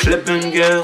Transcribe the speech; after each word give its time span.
Club 0.00 0.24
Bangers, 0.24 0.82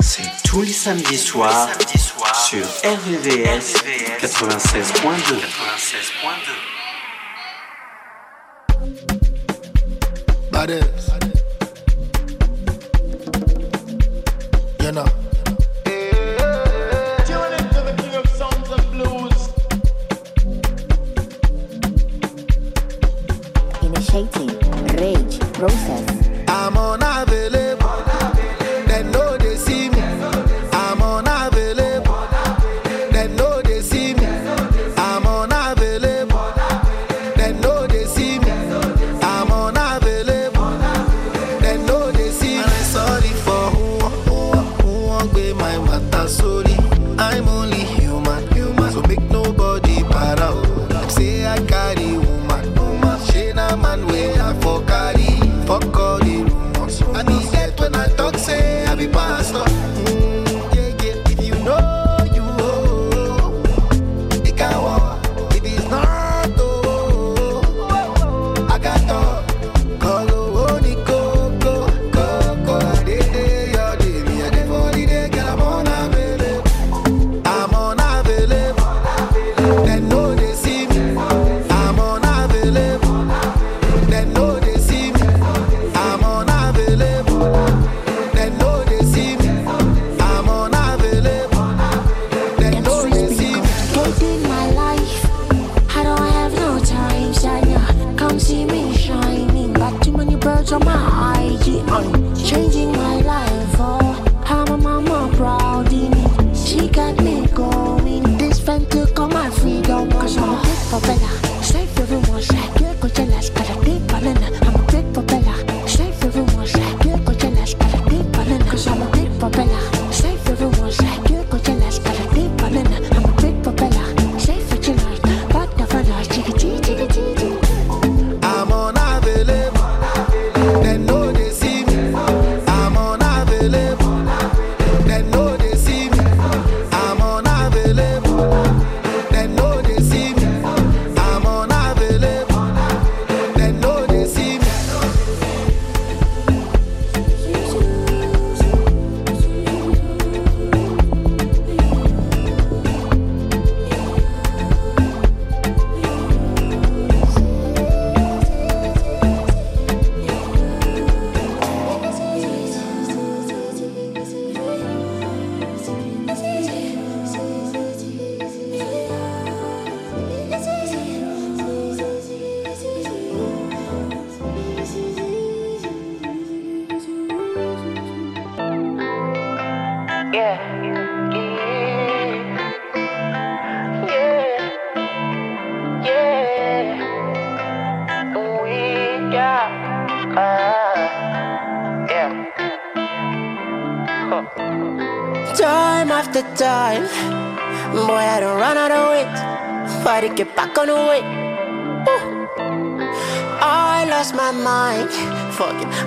c'est 0.00 0.22
tous 0.44 0.62
les 0.62 0.72
samedis 0.72 1.18
soirs 1.18 1.68
soir 1.98 2.34
sur 2.34 2.64
RVVS 2.84 3.74
96.2. 4.20 5.36
Badass. 10.50 11.10
You 14.80 14.92
know. 14.92 15.06
Initiating 23.82 24.50
rage 24.96 25.38
process. 25.52 26.21
I'm 26.62 26.76
unavailable. 26.76 27.01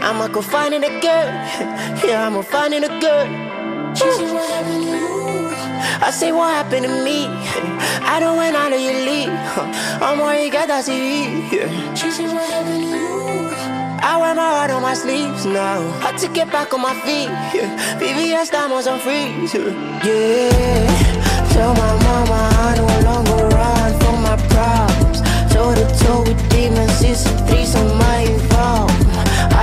I'ma 0.05 0.27
go 0.27 0.39
finding 0.39 0.83
a 0.83 1.01
girl. 1.01 1.27
Yeah, 2.05 2.27
I'ma 2.27 2.43
finding 2.43 2.83
a 2.83 2.99
girl. 3.01 3.25
Woo. 3.99 5.49
I 5.99 6.11
say 6.11 6.31
what 6.31 6.53
happened 6.53 6.85
to 6.85 7.03
me. 7.03 7.25
I 8.05 8.19
don't 8.19 8.37
went 8.37 8.55
out 8.55 8.71
of 8.71 8.79
your 8.79 8.93
league. 8.93 9.29
I'm 10.05 10.19
where 10.19 10.37
you 10.43 10.51
got 10.51 10.67
that 10.67 10.85
TV. 10.85 11.51
Yeah. 11.51 11.69
I 14.03 14.21
wear 14.21 14.35
my 14.35 14.47
heart 14.47 14.69
on 14.69 14.83
my 14.83 14.93
sleeves 14.93 15.43
now. 15.47 15.81
Had 16.01 16.19
to 16.19 16.27
get 16.27 16.51
back 16.51 16.71
on 16.75 16.81
my 16.81 16.93
feet. 17.01 17.29
Yeah. 17.55 17.97
VVS 17.97 18.51
diamonds 18.51 18.85
on 18.85 18.99
freeze. 18.99 19.55
Yeah. 19.55 20.85
Tell 21.49 21.73
my 21.73 21.93
mama 22.03 22.49
I 22.61 22.75
no 22.77 22.85
longer 23.09 23.47
run 23.55 23.99
from 24.01 24.21
my 24.21 24.37
problems. 24.53 25.21
Toe 25.51 25.73
to 25.73 25.85
toe 25.97 26.21
with 26.21 26.49
demons, 26.51 27.01
it's 27.01 27.25
a 27.25 27.29
threesome 27.47 27.99
I 28.01 28.27
involved. 28.29 29.04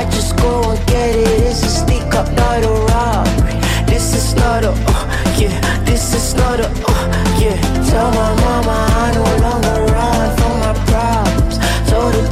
I 0.02 0.10
just 0.10 0.36
go 0.36 0.68
and 0.68 0.86
get 0.88 1.14
it. 1.14 1.46
It's 1.46 1.62
a 1.62 1.68
sneak 1.68 2.12
up, 2.12 2.26
not 2.32 2.64
a 2.64 2.72
robbery. 2.90 3.54
This 3.86 4.12
is 4.16 4.34
not 4.34 4.64
a, 4.64 4.70
uh, 4.72 5.38
yeah. 5.38 5.54
This 5.84 6.12
is 6.12 6.34
not 6.34 6.58
a, 6.58 6.66
uh, 6.66 7.38
yeah. 7.38 7.54
Tell 7.88 8.10
my 8.10 8.34
mama 8.42 8.76
I 8.98 9.12
no 9.14 9.26
longer 9.46 9.92
run 9.92 10.36
from 10.38 10.54
my 10.58 10.74
problems. 10.90 11.56
Toe 11.88 12.10
to 12.10 12.22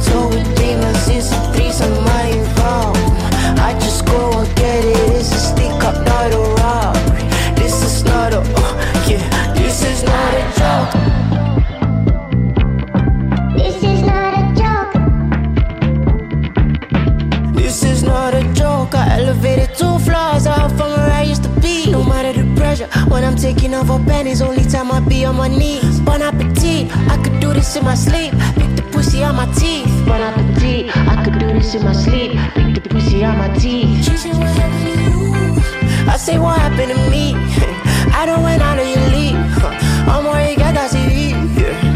when 23.11 23.25
I'm 23.25 23.35
taking 23.35 23.73
off 23.73 23.89
over 23.89 24.03
pennies, 24.05 24.41
only 24.41 24.63
time 24.63 24.89
I 24.89 25.01
be 25.01 25.25
on 25.25 25.35
my 25.35 25.49
knees. 25.49 25.99
Bon 25.99 26.21
appetit, 26.21 26.89
I 27.09 27.21
could 27.21 27.39
do 27.41 27.53
this 27.53 27.75
in 27.75 27.83
my 27.83 27.93
sleep. 27.93 28.31
Pick 28.55 28.75
the 28.77 28.83
pussy 28.91 29.21
out 29.21 29.35
my 29.35 29.45
teeth. 29.53 29.91
Bon 30.07 30.21
appetit, 30.21 30.95
I 30.95 31.23
could 31.23 31.37
do 31.37 31.47
this 31.47 31.75
in 31.75 31.83
my 31.83 31.93
sleep. 31.93 32.31
Pick 32.55 32.75
the 32.75 32.89
pussy 32.89 33.23
out 33.23 33.37
my 33.37 33.53
teeth. 33.57 34.07
I 36.07 36.17
say 36.17 36.39
what 36.39 36.57
happened 36.57 36.91
to 36.93 37.09
me. 37.09 37.33
I 38.19 38.25
don't 38.25 38.43
went 38.43 38.61
out 38.61 38.79
of 38.79 38.87
your 38.87 39.05
league. 39.09 39.35
I'm 40.11 40.23
where 40.25 40.49
you 40.49 40.55
got 40.55 40.73
that 40.75 40.91
TV. 40.91 41.31
Yeah. 41.59 41.91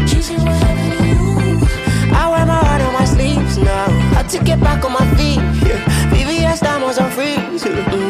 I 2.14 2.30
wear 2.30 2.46
my 2.46 2.60
heart 2.64 2.82
on 2.82 2.92
my 2.92 3.04
sleeves 3.04 3.56
now. 3.58 3.86
I 4.18 4.22
to 4.22 4.38
get 4.44 4.60
back 4.60 4.84
on 4.84 4.92
my 4.92 5.06
feet. 5.16 5.40
Yeah. 5.66 5.80
VVS 6.12 6.60
diamonds 6.60 6.98
on 6.98 7.10
days. 7.10 8.05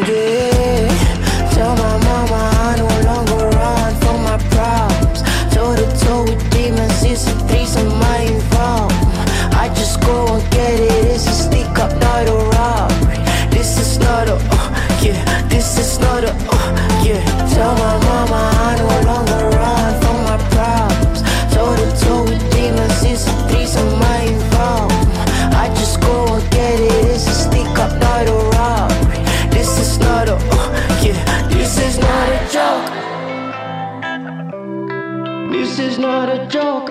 This 35.51 35.79
is 35.79 35.99
not 35.99 36.29
a 36.29 36.47
joke. 36.49 36.89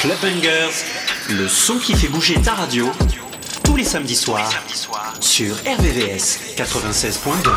Club 0.00 0.18
Bangers, 0.22 0.84
le 1.30 1.48
son 1.48 1.78
qui 1.78 1.94
fait 1.94 2.08
bouger 2.08 2.34
ta 2.40 2.54
radio, 2.54 2.86
tous 3.64 3.76
les 3.76 3.84
samedis 3.84 4.16
soirs, 4.16 4.52
sur 5.20 5.54
RVVS 5.56 6.56
96.2. 6.56 7.50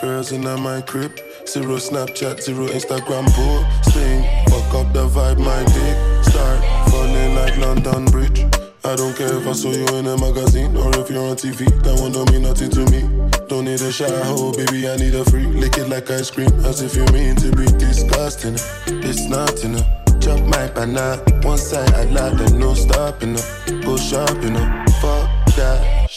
Girls 0.00 0.32
in 0.32 0.40
my 0.40 0.82
crib, 0.82 1.12
zero 1.46 1.78
Snapchat, 1.78 2.40
zero 2.40 2.66
Instagram 2.66 3.24
posting. 3.26 4.24
Fuck 4.48 4.74
up 4.74 4.92
the 4.92 5.06
vibe, 5.06 5.38
my 5.38 5.62
dick 5.64 6.22
start 6.24 6.58
falling 6.90 7.34
like 7.36 7.56
London 7.58 8.04
Bridge. 8.06 8.61
I 8.84 8.96
don't 8.96 9.16
care 9.16 9.32
if 9.38 9.46
I 9.46 9.52
saw 9.52 9.70
you 9.70 9.86
in 9.96 10.06
a 10.08 10.16
magazine 10.18 10.76
or 10.76 10.90
if 10.98 11.08
you're 11.08 11.22
on 11.22 11.36
TV. 11.36 11.70
That 11.84 12.00
one 12.00 12.10
don't 12.10 12.28
mean 12.32 12.42
nothing 12.42 12.68
to 12.70 12.80
me. 12.90 13.02
Don't 13.46 13.66
need 13.66 13.80
a 13.80 13.92
shower, 13.92 14.10
oh 14.26 14.52
baby, 14.52 14.88
I 14.88 14.96
need 14.96 15.14
a 15.14 15.24
free. 15.24 15.46
Lick 15.46 15.78
it 15.78 15.88
like 15.88 16.10
ice 16.10 16.32
cream, 16.32 16.50
as 16.66 16.82
if 16.82 16.96
you 16.96 17.04
mean 17.12 17.36
to 17.36 17.54
be 17.54 17.66
disgusting. 17.78 18.54
It's 18.86 19.28
nothing. 19.28 19.76
Chop 20.18 20.40
my 20.50 20.66
banana, 20.74 21.22
one 21.42 21.58
side 21.58 21.94
I 21.94 22.04
like, 22.10 22.40
and 22.40 22.58
no 22.58 22.74
stopping. 22.74 23.36
Go 23.82 23.96
shopping, 23.96 24.56
fuck 24.98 25.30
that. 25.54 26.10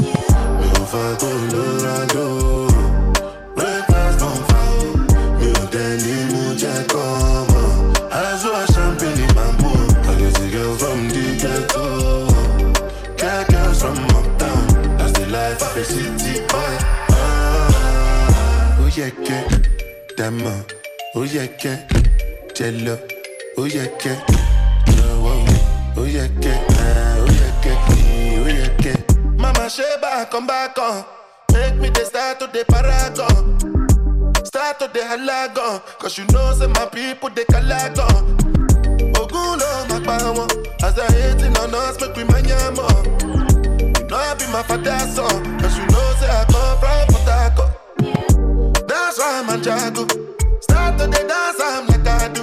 Me 0.00 0.08
on 0.08 0.86
fire, 0.86 1.16
Colorado. 1.16 2.44
Breakfast 2.44 2.63
yẹ 18.96 19.10
kẹ́ 19.26 19.40
dàmọ́. 20.18 20.56
Ó 21.16 21.20
yẹ 21.34 21.44
kẹ́ 21.62 21.76
jẹ 22.56 22.68
lọ. 22.84 22.96
Ó 23.60 23.62
yẹ 23.76 23.84
kẹ́ 24.02 24.16
lọ́wọ́. 24.96 25.36
Ó 26.00 26.02
yẹ 26.16 26.24
kẹ́ 26.42 26.56
ó 27.24 27.26
yẹ 27.40 27.48
kẹ́ 27.62 27.74
ó 28.44 28.48
yẹ 28.60 28.68
kẹ́. 28.82 28.96
Mama 29.42 29.66
ṣe. 29.74 29.84
Make 31.52 31.76
me 31.80 31.88
the 31.90 32.04
start 32.04 32.40
to 32.40 32.46
the 32.46 32.64
paragon. 32.72 33.58
Start 34.44 34.78
to 34.80 34.86
the 34.92 35.00
halagon. 35.10 35.80
Cause 36.00 36.18
you 36.18 36.24
know, 36.32 36.52
say 36.58 36.66
my 36.66 36.86
people, 36.86 37.30
they 37.30 37.44
calagon. 37.44 38.22
Ogun 39.20 39.58
lo 39.60 39.68
ma 39.88 39.98
pa 40.06 40.16
wọn. 40.36 40.50
As 40.82 40.94
they 40.94 41.06
hating 41.22 41.56
on 41.58 41.74
us, 41.74 42.00
make 42.00 42.16
we 42.16 42.24
manya 42.24 42.58
more. 42.76 43.02
You 43.98 44.06
know 44.10 44.34
be 44.38 44.46
my 44.52 44.62
father's 44.68 45.14
son. 45.14 45.58
Cause 45.60 45.76
you 45.78 45.86
know, 45.92 46.06
say 46.20 46.28
I 46.28 46.44
come 46.50 46.78
from 47.08 47.13
Why 49.16 49.38
I'm 49.38 49.48
a 49.48 49.62
jago. 49.62 50.08
Start 50.60 50.98
to 50.98 51.06
the 51.06 51.22
dance, 51.28 51.60
I'm 51.60 51.86
like 51.86 52.08
I 52.08 52.28
do. 52.34 52.42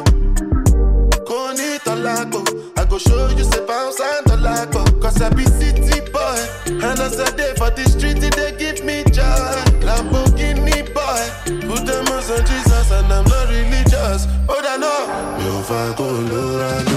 Koni 1.25 1.77
tolago. 1.79 2.41
I 2.79 2.85
go 2.85 2.97
show 2.97 3.27
you 3.35 3.43
say 3.43 3.65
bounce 3.65 3.99
and 3.99 4.25
tolago. 4.25 5.01
Cause 5.01 5.21
I 5.21 5.29
be 5.31 5.43
city 5.43 5.99
boy. 6.11 6.39
And 6.67 6.99
as 6.99 7.19
I 7.19 7.29
day 7.35 7.53
for 7.57 7.71
the 7.71 7.83
street, 7.89 8.21
they 8.21 8.55
give 8.57 8.85
me 8.85 9.03
joy. 9.11 9.51
Lamborghini 9.83 10.87
boy. 10.95 11.67
Put 11.67 11.85
them 11.85 12.07
on 12.07 12.45
Jesus 12.45 12.91
and 12.91 13.11
I'm 13.11 13.25
not 13.25 13.49
religious. 13.49 14.27
Oh, 14.47 14.61
I 14.63 14.77
know. 14.77 15.31
Me 15.39 16.90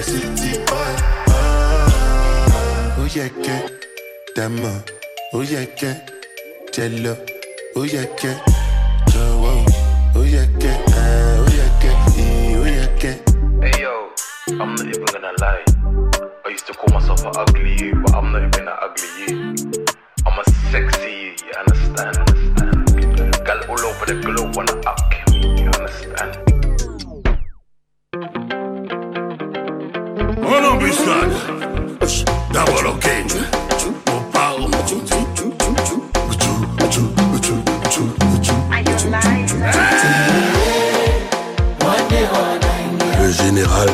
city 0.00 0.58
boy. 0.66 0.92
Ah, 1.28 2.96
ó 2.98 3.04
yẹ 3.16 3.26
kẹ́ 3.44 3.58
dàmọ́. 4.36 4.74
Ó 5.34 5.38
yẹ 5.52 5.62
kẹ́ 5.80 5.92
jẹ 6.74 6.84
lọ. 7.04 7.14
Ó 7.76 7.82
yẹ 7.94 8.02
kẹ́ 8.20 8.34
jọ̀wọ́. 9.12 9.54
Ó 10.18 10.20
yẹ 10.34 10.42
kẹ́ 10.62 10.74
ah, 10.98 11.44
ó 11.44 11.48
yẹ 11.58 11.66
kẹ́ 11.82 11.92
ì- 12.22 12.56
ó 12.62 12.64
yẹ 12.78 12.86
kẹ́. 13.00 13.14
Hey 13.62 13.82
yo, 13.82 13.94
I'm 14.60 14.74
not 14.74 14.86
even 14.86 15.04
gonna 15.12 15.32
lie. 15.42 15.64
I 16.44 16.48
used 16.48 16.66
to 16.66 16.72
call 16.74 16.90
myself 16.94 17.24
an 17.26 17.32
ugly 17.36 17.72
you, 17.80 17.94
but 18.02 18.14
I'm 18.14 18.32
not 18.32 18.42
even 18.42 18.68
an 18.68 18.76
ugly 18.86 19.08
you. 19.20 19.54
I'm 20.26 20.38
a 20.40 20.44
sexy 20.70 21.12
you, 21.22 21.32
you 21.46 21.54
understand? 21.62 22.16
Understand? 22.22 23.44
Gal 23.46 23.60
all 23.70 23.80
over 23.88 24.06
the 24.06 24.14
globe 24.24 24.56
wanna 24.56 24.74
up 24.90 24.98
D'abord 32.52 32.92
au 32.92 32.96
cage. 32.98 33.12
Le 43.20 43.30
général. 43.30 43.88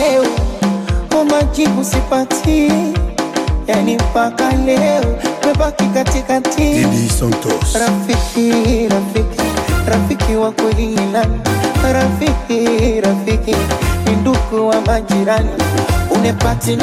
Leo 0.00 0.24
kwa 1.12 1.24
majibu 1.24 1.84
sipati, 1.84 2.72
yani 3.66 3.96
mpaka 3.96 4.52
leo 4.52 5.04
mebaki 5.46 5.84
katikati. 5.84 6.62
Didi 6.74 7.08
Santos. 7.10 7.74
Rafiki, 7.74 8.88
rafiki, 8.88 9.42
rafiki 9.86 10.34
wa 10.36 10.52
kweli? 10.52 10.98
Rafiki, 11.92 13.00
rafiki 13.00 13.56
ni 14.06 14.16
ndugu 14.16 14.68
wa 14.68 14.80
majirani, 14.80 15.50
unepati 16.10 16.78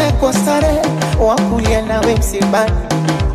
sare 0.46 0.82
wakulia 1.20 1.82
nawe 1.82 2.16
msibani, 2.16 2.72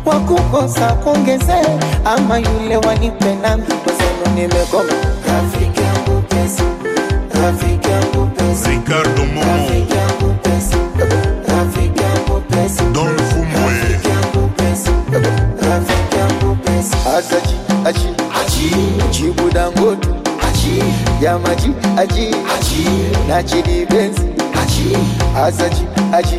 wakukosa 0.05 0.93
kuongeze 0.93 1.61
ama 2.05 2.37
yule 2.37 2.77
wanipe 2.77 3.35
nami 3.35 3.63
kwezenu 3.63 4.35
nimegoma. 4.35 4.93
Rafiki 5.27 5.81
yangu 5.81 6.21
pesa, 6.21 6.63
rafiki 7.43 7.89
yangu 7.89 8.25
pesa, 8.27 8.69
asaji 25.45 25.85
aji. 26.13 26.35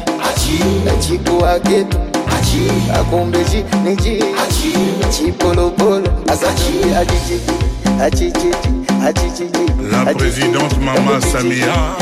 Nachikuwa 0.84 1.58
getu 1.58 1.98
akumbeji 3.00 3.64
niji 3.84 4.24
asaji 6.32 6.94
ajiji 7.00 7.40
achijiji 8.02 8.54
achijiji 9.06 9.64
La 9.90 10.14
présidente 10.14 10.76
Mama 10.80 11.20
Samia. 11.20 11.94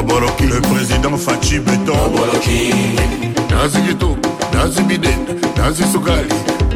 naboloki 0.00 0.46
le 0.46 0.60
président 0.60 1.16
faci 1.18 1.58
beton 1.60 1.94
naboloki 1.94 2.72
nazi 3.50 3.80
kitoko 3.82 4.16
nazi 4.52 4.82
bidenda 4.82 5.32
nazi 5.56 5.84
sukali 5.92 6.28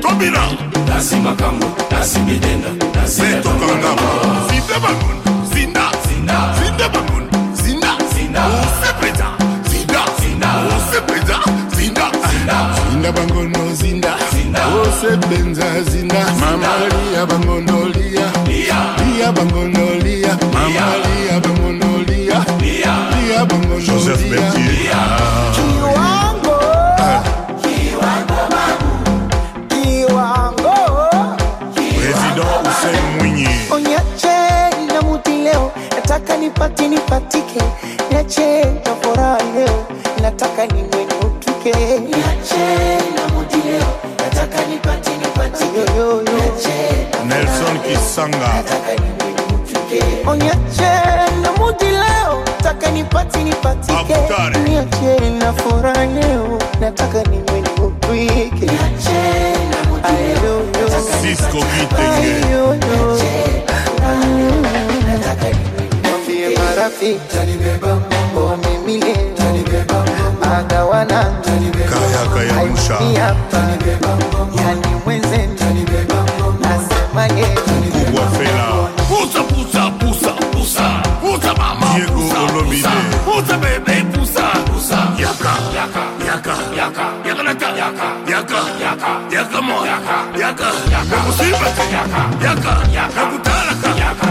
tobina. 0.02 0.42
Nasi 0.88 1.16
makambo 1.16 1.66
nasi 1.90 2.18
bidenda 2.18 2.68
nasetokangama 2.94 4.08
zinde 4.48 4.76
bangun 4.82 5.18
zinda 5.54 5.90
zinde 6.04 6.88
bangun 6.92 7.24
zinda 7.62 7.90
osepeza 8.60 9.26
zinda 9.70 10.50
osepeza 10.76 11.38
zinda 11.76 12.10
zinda 12.90 13.12
bangono 13.12 13.74
zinda. 13.74 14.14
Osepenza 14.82 15.82
zinda. 15.90 16.24
Mamalia 16.40 17.26
bangono 17.26 17.88
lia. 17.88 18.32
Lia. 18.46 19.32
Bangono 19.32 19.94
lia. 20.02 20.38
Mamalia 20.52 21.40
bangono 21.40 22.02
lia. 22.06 22.44
ya 23.34 23.44
bongo 23.44 23.74
Nelson 47.28 47.78
Kisanga. 47.82 48.38
Nataka 48.38 48.92
nitike, 49.74 50.28
onyache 50.30 50.92
na 51.42 51.52
mudi 51.58 51.84
leo, 51.84 52.44
taka 52.62 52.90
nipati 52.90 53.38
nipatike, 53.44 54.16
niache 54.64 55.30
na 55.30 55.52
furaha 55.52 56.06
leo, 56.06 56.58
nataka 56.80 57.22
niwe 57.22 57.60
nikupike, 57.60 58.66
niache 58.66 59.20
na 59.70 59.78
mudi 59.88 60.16
leo, 60.42 60.60
nataka 60.72 61.16
nipatike, 61.26 62.04
nataka 65.06 65.48
niwe 65.48 65.82
nikupike, 65.92 66.58
marafiki. 66.58 67.20
Tanibeba 67.36 67.88
mambo 68.10 68.46
wamemile, 68.46 69.14
tanibeba 69.36 69.94
mambo 69.94 70.56
agawana, 70.56 71.24
tanibeba 71.44 71.90
kaya 71.90 72.26
kaya 72.52 72.66
musha, 72.66 72.98
tanibeba 73.50 74.08
mambo 74.08 74.60
yani 74.62 74.86
mwenzenu. 75.04 75.53
Pusa. 83.34 83.56
Bebe, 83.58 84.04
pusa. 84.12 84.46
Pusa. 84.66 84.98
Yaka. 85.18 85.54
Yaka. 85.74 86.02
Yaka. 86.26 86.54
Yaka. 86.76 87.06
Yaka 87.26 87.42
naka. 87.42 87.68
Yaka. 87.76 88.08
Yaka. 88.30 88.60
Yaka. 88.80 89.10
Yaka 89.34 89.60
mo. 89.62 89.78
Yaka. 89.84 90.16
Yaka. 90.38 90.68
Yaka. 90.92 91.16
Musiba. 91.26 91.68
Yaka. 91.96 92.22
Yaka. 92.44 92.72
Yaka. 92.94 93.22
Kutalaka. 93.30 93.88
Yaka. 93.88 94.00
Yaka. 94.00 94.23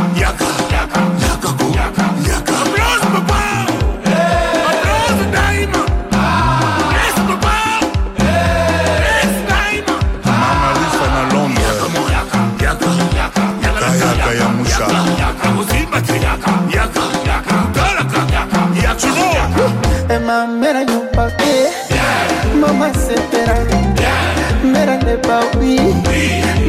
babi 25.34 25.80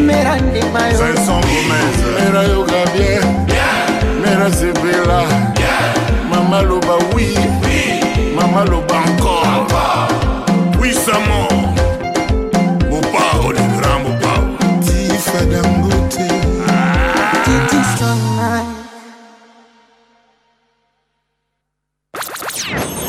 mera 0.06 0.36
ndima 0.36 0.82
yomera 0.88 2.42
yoka 2.42 2.80
bien 2.92 3.24
mera 4.22 4.48
sepela 4.58 5.20
mama 6.30 6.62
loba 6.62 6.96
wi 7.14 7.28
mama 8.36 8.64
loba 8.64 8.96
encore. 9.06 9.66
Puissamment 10.72 11.48
mon 12.90 13.00
pao 13.12 13.52
le 13.52 13.64
grand 13.78 14.00
mon 14.04 14.14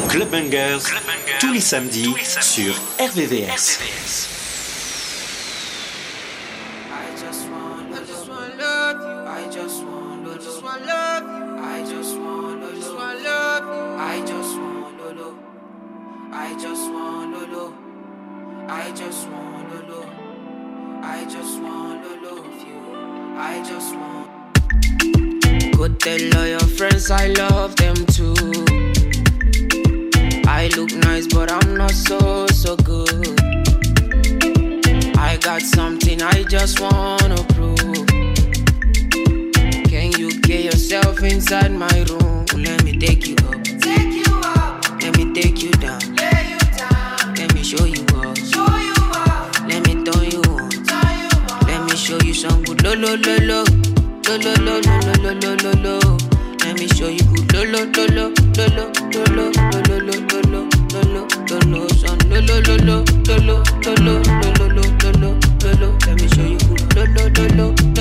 Clubbangers, 0.10 0.84
ah. 0.86 0.92
Club 0.92 1.40
tous 1.40 1.54
les 1.54 1.62
samedis, 1.62 2.04
tous 2.04 2.16
les 2.16 2.24
samedis. 2.24 2.42
sur 2.42 2.74
RVVS. 3.00 4.35
Look 30.76 30.92
nice, 30.94 31.26
but 31.28 31.52
I'm 31.52 31.76
not 31.76 31.92
so 31.92 32.48
so 32.48 32.76
good. 32.76 33.40
I 35.18 35.38
got 35.42 35.62
something 35.62 36.22
I 36.22 36.44
just 36.44 36.80
wanna 36.82 37.42
prove. 37.56 38.06
Can 39.90 40.12
you 40.20 40.40
get 40.42 40.66
yourself 40.66 41.24
inside 41.24 41.72
my 41.72 41.96
room? 42.10 42.46
Let 42.58 42.84
me 42.84 42.98
take 42.98 43.26
you 43.28 43.36
up. 43.48 43.64
Take 43.64 44.14
you 44.20 44.34
up. 44.44 45.02
Let 45.02 45.18
me 45.18 45.34
take 45.34 45.62
you 45.64 45.72
down. 45.72 46.00
Lay 46.16 46.44
you 46.52 46.60
down. 46.78 47.36
Let 47.36 47.54
me 47.54 47.64
show 47.64 47.86
you 47.86 48.04
up. 48.20 48.38
Show 48.38 48.68
you 48.88 48.96
up. 49.14 49.70
Let 49.70 49.82
me 49.88 50.04
turn 50.04 50.26
you 50.30 50.42
on. 50.52 50.70
Turn 50.92 51.14
you 51.22 51.30
on. 51.52 51.68
Let 51.68 51.82
me 51.90 51.96
show 51.96 52.20
you 52.20 52.34
some 52.34 52.64
good 52.64 52.84
lo 52.84 52.94
lo 52.94 53.16
lo 53.16 53.38
lo. 53.50 53.64
Lo 54.28 54.36
lo 54.44 54.54
lo 54.66 54.80
lo 54.82 55.14
lo 55.24 55.32
lo 55.40 55.56
lo 55.64 55.72
lo. 55.86 56.18
Let 56.66 56.80
me 56.80 56.88
show 56.88 57.08
you 57.08 57.24
good 57.32 57.54
lo 57.54 57.64
lo 57.64 58.06
lo 58.08 58.30
lo 58.58 58.74
lo 58.76 58.92
lo 59.36 59.52
lo 59.52 59.70
lo 59.72 59.85
lo 61.64 61.88
lo 62.42 62.60
lo 62.60 62.76
lo 62.78 63.04
lo 63.36 63.44
lo 63.44 63.64
lo 63.86 63.96
lo 64.04 64.20
lo 64.24 64.46
lo 64.46 64.68
lo 64.70 64.84
lo 65.20 65.40
lo 65.62 65.72
lo 65.80 65.98
Let 66.06 66.16
me 66.22 66.28
show 66.28 66.46
you 66.46 66.60
lo 66.96 67.04
lo 67.06 67.24
lo 67.30 67.46
lo 67.56 67.95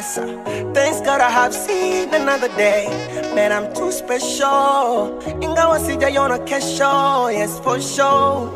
Baddest. 0.00 0.74
Thanks 0.74 1.00
God 1.00 1.20
I 1.20 1.30
have 1.30 1.52
seen 1.54 2.12
another 2.14 2.48
day. 2.56 2.86
Man, 3.34 3.52
I'm 3.52 3.72
too 3.74 3.92
special. 3.92 5.18
Ingawa 5.40 5.78
sijaiona 5.80 6.38
kesho, 6.38 7.32
yes 7.32 7.58
for 7.60 7.80
sure. 7.80 8.50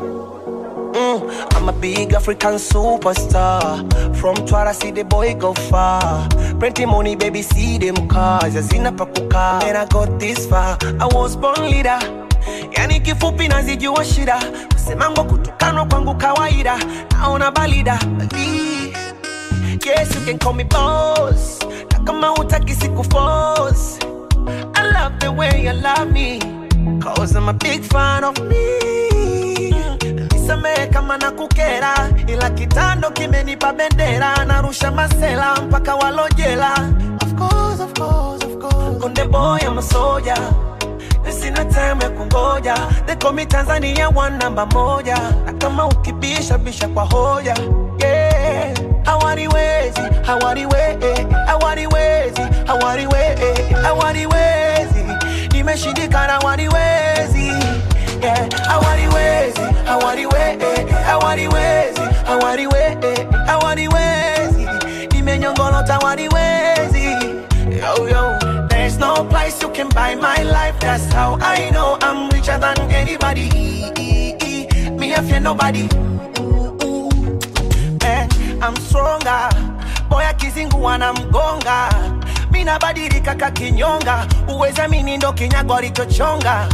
Mm, 0.93 1.55
I'm 1.55 1.69
a 1.69 1.73
big 1.73 2.13
African 2.13 2.53
superstar. 2.55 3.61
From 4.15 4.35
Twara, 4.47 4.73
see 4.73 4.91
the 4.91 5.03
boy 5.03 5.35
go 5.35 5.53
far. 5.53 6.27
Plenty 6.59 6.85
money, 6.85 7.15
baby, 7.15 7.41
see 7.41 7.77
them 7.77 8.07
cars. 8.07 8.55
Yazina 8.55 8.91
pakuka. 8.95 9.59
Man, 9.61 9.75
I 9.75 9.85
got 9.85 10.19
this 10.19 10.47
far. 10.47 10.77
I 10.99 11.05
was 11.13 11.35
born 11.35 11.61
leader. 11.69 11.99
Yani 12.71 12.99
kifupi 12.99 13.47
nazijua 13.47 14.05
shida. 14.05 14.39
Kusemango 14.73 15.23
kutukanwa 15.23 15.85
kwangu 15.85 16.15
kawaida. 16.15 16.77
Naona 17.11 17.51
balida. 17.51 17.99
Yes, 19.95 20.13
you 20.15 20.21
can 20.25 20.37
call 20.37 20.53
me 20.53 20.63
boss. 20.63 21.59
Na 21.91 21.99
kama 22.05 22.27
hutaki 22.27 22.75
siku 22.75 23.03
force. 23.03 23.99
I 24.75 24.91
love 24.91 25.19
the 25.19 25.31
way 25.31 25.63
you 25.63 25.73
love 25.73 26.11
me. 26.11 26.39
Cause 27.01 27.35
I'm 27.35 27.49
a 27.49 27.53
big 27.53 27.83
fan 27.83 28.23
of 28.23 28.37
me. 28.41 29.71
Nisamehe 30.31 30.87
kama 30.91 31.17
na 31.17 31.31
kukera, 31.31 32.09
ila 32.27 32.49
kitando 32.49 33.09
kimenipa 33.11 33.73
bendera, 33.73 34.45
narusha 34.45 34.91
masela 34.91 35.55
mpaka 35.61 35.95
walojela. 35.95 36.73
Of 37.21 37.35
course, 37.35 37.79
of 37.79 37.93
course, 37.93 38.43
of 38.43 38.59
course. 38.59 39.01
Konde 39.01 39.31
boy, 39.31 39.57
I'm 39.61 39.77
a 39.77 39.81
soldier. 39.81 40.35
Sina 41.29 41.65
time 41.65 42.01
ya 42.01 42.09
kungoja, 42.09 42.75
they 43.07 43.15
call 43.15 43.33
me 43.33 43.45
Tanzania 43.45 44.09
one 44.15 44.37
namba 44.39 44.65
moja, 44.65 45.17
na 45.45 45.53
kama 45.53 45.87
ukibisha 45.87 46.57
bisha 46.57 46.87
kwa 46.87 47.03
hoja. 47.03 47.55
Hawaniwezi, 49.35 50.01
hawaniwezi, 50.25 51.25
hawaniwezi, 51.47 52.41
hawaniwezi, 52.67 53.73
hawaniwezi, 53.83 55.05
nimeshindikana 55.51 56.33
hawaniwezi 56.33 57.47
yeah. 58.21 58.47
I 58.69 58.77
want 58.77 58.99
it 58.99 59.13
easy. 59.13 59.61
I 59.87 59.97
want 59.97 60.19
it 60.19 60.33
easy. 60.33 60.93
I 61.05 61.17
want 61.17 61.39
it 61.39 61.53
easy. 61.53 62.01
I 62.25 62.35
want 62.37 62.59
it 62.59 62.65
Hawaniwezi, 62.65 63.11
hawaniwezi, 63.45 63.45
hawaniwezi, 63.45 63.45
hawaniwezi, 63.45 64.67
hawaniwezi, 64.67 64.67
nimenyongolota 65.11 65.93
hawaniwezi 65.93 67.03
yo 67.81 68.09
yo. 68.09 68.39
There's 68.69 68.97
no 68.97 69.25
price 69.25 69.61
you 69.61 69.69
can 69.69 69.89
buy 69.89 70.15
my 70.15 70.43
life. 70.43 70.79
That's 70.79 71.13
how 71.13 71.37
I 71.41 71.69
know 71.71 71.97
I'm 72.01 72.29
richer 72.29 72.57
than 72.59 72.79
anybody. 72.91 73.49
Me, 74.97 75.13
I 75.13 75.21
fear 75.21 75.41
nobody. 75.41 75.89
I'm 78.65 78.75
stronger. 78.77 79.49
Boya 80.09 80.33
kizingu 80.33 80.83
wana 80.83 81.13
mgonga, 81.13 81.89
mina 82.51 82.71
nabadilika 82.73 83.35
kakinyonga. 83.35 84.25
Uweza 84.55 84.87
mini 84.87 85.17
ndo 85.17 85.33
kinyago 85.33 85.75
alichochonga. 85.75 86.67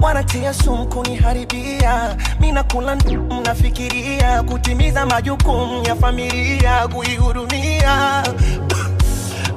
Wanatia 0.00 0.54
sumu 0.54 0.86
kuniharibia. 0.86 2.16
Mi 2.40 2.52
nakula 2.52 2.96
mnafikiria 3.30 4.42
kutimiza 4.42 5.06
majukumu 5.06 5.86
ya 5.86 5.94
familia, 5.96 6.88
kuihudumia. 6.88 8.22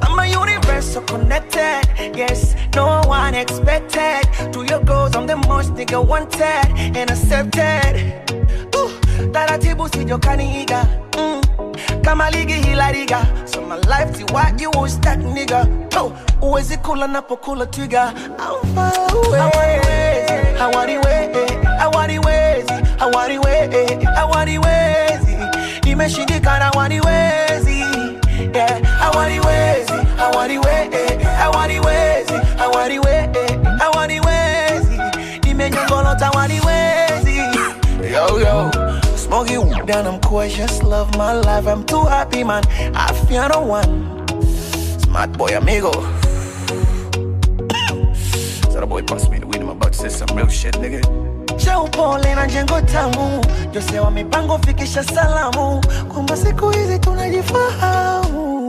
I'm 0.07 0.19
a 0.19 0.25
universal 0.41 1.01
connected. 1.03 2.15
Yes, 2.17 2.55
no 2.75 3.01
one 3.07 3.35
expected. 3.35 4.25
To 4.53 4.63
your 4.65 4.79
goals, 4.83 5.15
I'm 5.15 5.27
the 5.27 5.35
most 5.35 5.73
nigga 5.75 6.03
wanted 6.07 6.97
and 6.97 7.11
accepted. 7.11 8.13
Ooh, 8.75 8.89
taratibu 9.31 9.89
sijokaniiga 9.89 10.85
mm. 11.17 11.41
Kama 12.08 12.30
ligi 12.32 12.54
hila 12.54 12.91
riga 12.91 13.20
so 13.46 13.62
my 13.62 13.76
life 13.76 14.12
ti 14.17 14.24
what 14.34 14.62
you 14.62 14.72
was 14.72 14.98
that 15.02 15.20
nigga 15.20 15.67
oh, 16.00 16.12
uwezi 16.41 16.78
kula 16.78 17.08
napokula 17.08 17.65
twiga 17.65 18.13
I'm 18.39 18.76
far 18.76 18.93
away 19.12 19.82
hawaniwezi 20.60 21.54
hawaniwezi 21.80 22.74
hawaniwezi 22.98 24.06
hawaniwezi 24.15 25.38
nimeshindikana 25.84 26.65
hawaniwezi 26.65 27.80
yeah 28.54 28.82
hawaniwezi 29.00 29.93
hawaniwezi 30.17 31.24
hawaniwezi 31.38 32.34
hawaniwezi 32.58 33.39
hawaniwezi 33.80 35.02
nimenyongolota 35.43 36.26
hawaniwezi 36.26 37.38
yo 38.13 38.39
yo 38.39 38.72
Smoky 39.17 39.58
down, 39.88 40.06
I'm 40.06 40.19
just 40.50 40.84
love 40.84 41.17
my 41.17 41.32
life. 41.32 41.65
I'm 41.65 41.84
too 41.86 42.02
happy, 42.04 42.43
man. 42.43 42.63
I 42.93 43.13
feel 43.28 43.47
no 43.47 43.62
one. 43.62 44.28
Smart 45.00 45.32
boy, 45.38 45.58
amigo. 45.58 45.91
so 48.69 48.80
the 48.82 48.86
boy 48.88 49.02
passed 49.04 49.32
me 49.32 49.39
the 49.39 49.47
weed, 49.47 49.62
I'm 49.62 49.69
about 49.69 49.93
to 49.93 49.97
say 49.97 50.10
some 50.10 50.36
real 50.36 50.47
shit, 50.50 50.76
nigga. 50.76 51.02
cha 51.58 51.80
upole 51.82 52.36
na 52.36 52.45
jengo 52.47 52.82
tamu, 52.82 53.41
Jose 53.73 54.00
wa 54.00 54.12
mipango 54.12 54.58
fikisha 54.60 55.04
salamu, 55.04 55.82
kwamba 56.13 56.38
siku 56.38 56.69
hizi 56.69 57.00
tunajifahamu. 57.00 58.66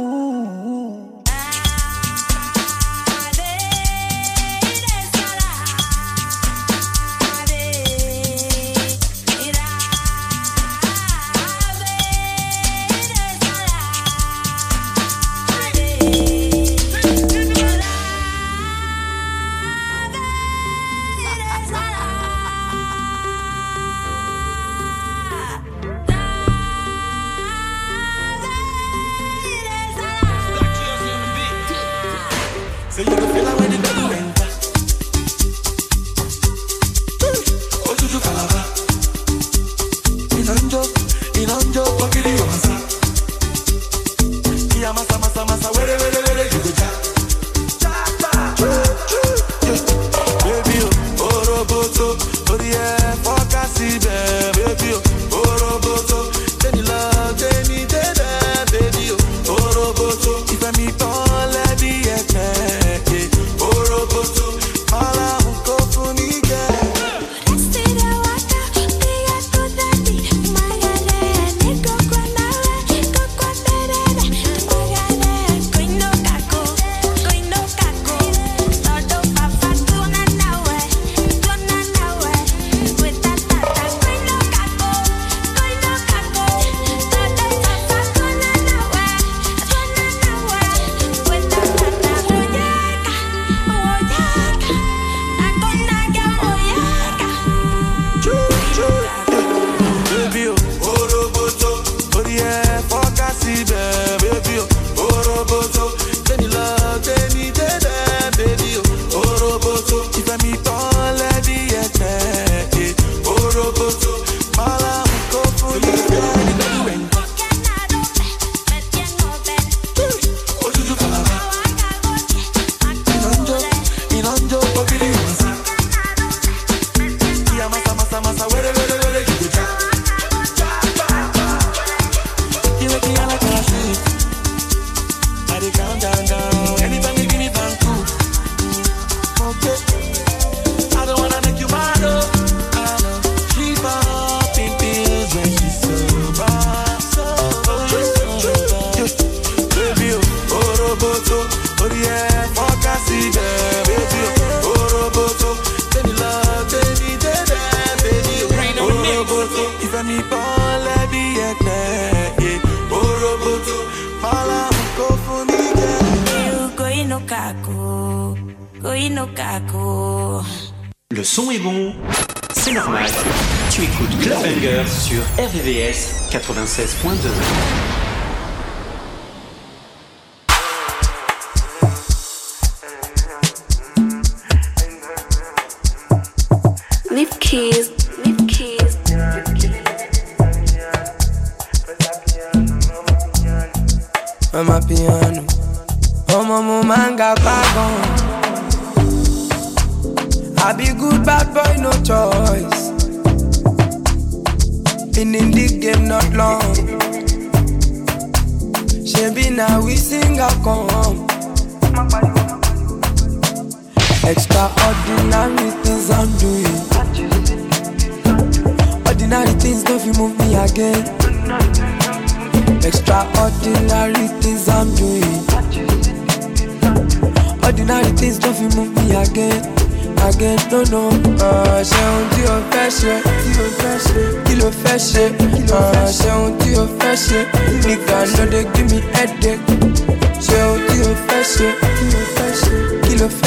RVVS 175.48 176.28
96.2. 176.30 177.88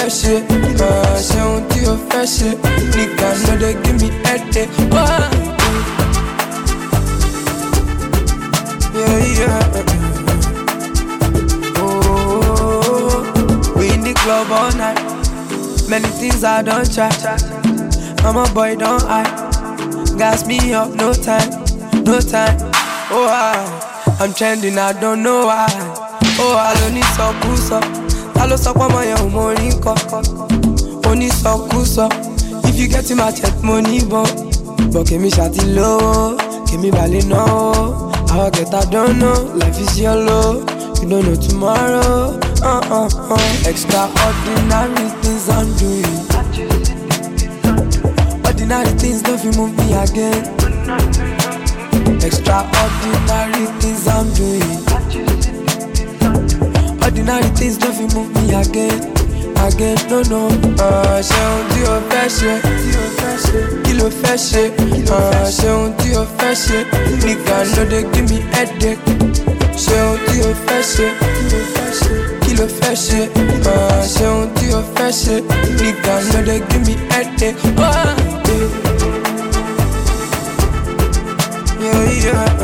Ló 0.01 0.07
fẹ́ 0.07 0.17
ṣe? 0.19 0.35
Uh, 0.85 1.17
ṣe 1.27 1.39
ohun 1.47 1.63
tí 1.69 1.79
o 1.91 1.93
fẹ́ 2.09 2.25
ṣe. 2.35 2.49
Nìkan 2.95 3.35
give 3.83 3.97
me 4.01 4.09
headache. 4.23 4.65
Wah! 4.93 5.29
Yeah, 8.97 9.39
yeah. 9.39 9.63
Oh, 11.77 13.21
we 13.77 13.85
in 13.93 14.01
the 14.01 14.13
club 14.21 14.51
all 14.51 14.71
night. 14.81 14.99
Many 15.87 16.09
things 16.19 16.43
I 16.43 16.63
don't 16.63 16.89
try. 16.95 17.11
I'm 18.25 18.37
a 18.37 18.45
boy, 18.55 18.75
don't 18.75 19.03
I? 19.03 19.23
Gas 20.17 20.47
me 20.47 20.73
up, 20.73 20.89
no 20.95 21.13
time, 21.13 21.51
no 22.05 22.19
time. 22.19 22.57
Oh, 23.13 23.27
I, 23.29 24.17
I'm 24.19 24.33
trending, 24.33 24.77
I 24.79 24.93
don't 24.93 25.21
know 25.21 25.45
why. 25.45 25.67
Oh, 26.39 26.55
I 26.57 26.73
don't 26.79 26.93
need 26.95 27.09
so 27.17 27.33
cool, 27.41 27.57
so. 27.57 28.10
I 28.41 28.45
lost 28.45 28.65
up 28.65 28.77
on 28.77 28.91
my 28.91 29.05
own 29.21 29.31
money, 29.31 29.69
Only 31.05 31.29
so 31.29 31.67
cool, 31.69 31.85
so. 31.85 32.09
If 32.65 32.75
you 32.75 32.87
get 32.87 33.11
in 33.11 33.17
my 33.17 33.29
check 33.31 33.53
money, 33.61 34.01
but. 34.03 34.25
But 34.91 35.05
give 35.05 35.21
me 35.21 35.29
shawty 35.29 35.75
low, 35.75 36.35
give 36.65 36.81
me 36.81 36.89
ballet 36.89 37.21
no. 37.21 38.11
I'll 38.31 38.49
get 38.49 38.73
I 38.73 38.83
don't 38.89 39.19
life 39.59 39.79
is 39.79 39.99
yellow. 39.99 40.61
You 40.99 41.07
don't 41.07 41.23
know 41.23 41.35
tomorrow. 41.35 42.39
Uh 42.63 42.81
uh 42.89 43.09
uh. 43.13 43.69
Extraordinary 43.69 45.09
things 45.21 45.47
I'm 45.47 45.69
doing. 45.77 46.03
Ordinary 48.43 48.97
things 48.97 49.21
don't 49.21 49.39
feel 49.39 49.53
move 49.53 49.77
me 49.77 49.93
again. 49.93 50.41
Extraordinary 52.25 53.65
things 53.79 54.07
I'm 54.07 54.33
doing. 54.33 54.90
Ordinary 57.03 57.49
things 57.57 57.77
don't 57.77 57.93
feel 57.93 58.09
move 58.15 58.29
me 58.35 58.53
again. 58.53 58.99
Again, 59.65 59.97
no 60.09 60.21
no. 60.31 60.41
Uh, 60.81 61.21
ṣe 61.21 61.39
ohun 61.49 61.63
tí 61.71 61.81
o 61.93 61.95
fẹ́ 62.09 62.25
ṣe. 62.37 62.53
Kí 63.83 63.91
ló 63.99 64.07
fẹ́ 64.21 64.37
ṣe? 64.47 64.63
Uh, 65.09 65.47
ṣe 65.57 65.67
ohun 65.75 65.91
tí 65.99 66.09
o 66.15 66.23
fẹ́ 66.37 66.53
ṣe. 66.63 66.77
Nìkan 67.25 67.63
ló 67.75 67.83
dé 67.91 67.99
give 68.13 68.27
me 68.29 68.37
headache. 68.53 68.99
Ṣe 69.83 69.95
ohun 70.05 70.19
tí 70.27 70.35
o 70.47 70.49
fẹ́ 70.65 70.81
ṣe. 70.93 71.07
Kí 72.41 72.51
ló 72.59 72.65
fẹ́ 72.79 72.93
ṣe? 73.05 73.19
Uh, 73.71 74.01
ṣe 74.13 74.25
ohun 74.33 74.47
tí 74.55 74.65
o 74.73 74.81
fẹ́ 74.95 75.09
ṣe. 75.21 75.35
Nìkan 75.81 76.19
ló 76.31 76.39
dé 76.47 76.55
give 76.69 76.83
me 76.87 76.93
headache. 77.11 77.61
Oh, 81.83 82.05
yeah, 82.23 82.23
yeah. 82.23 82.60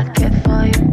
Bella. 0.00 0.06
I 0.06 0.08
care 0.12 0.30
for 0.44 0.66
you. 0.66 0.86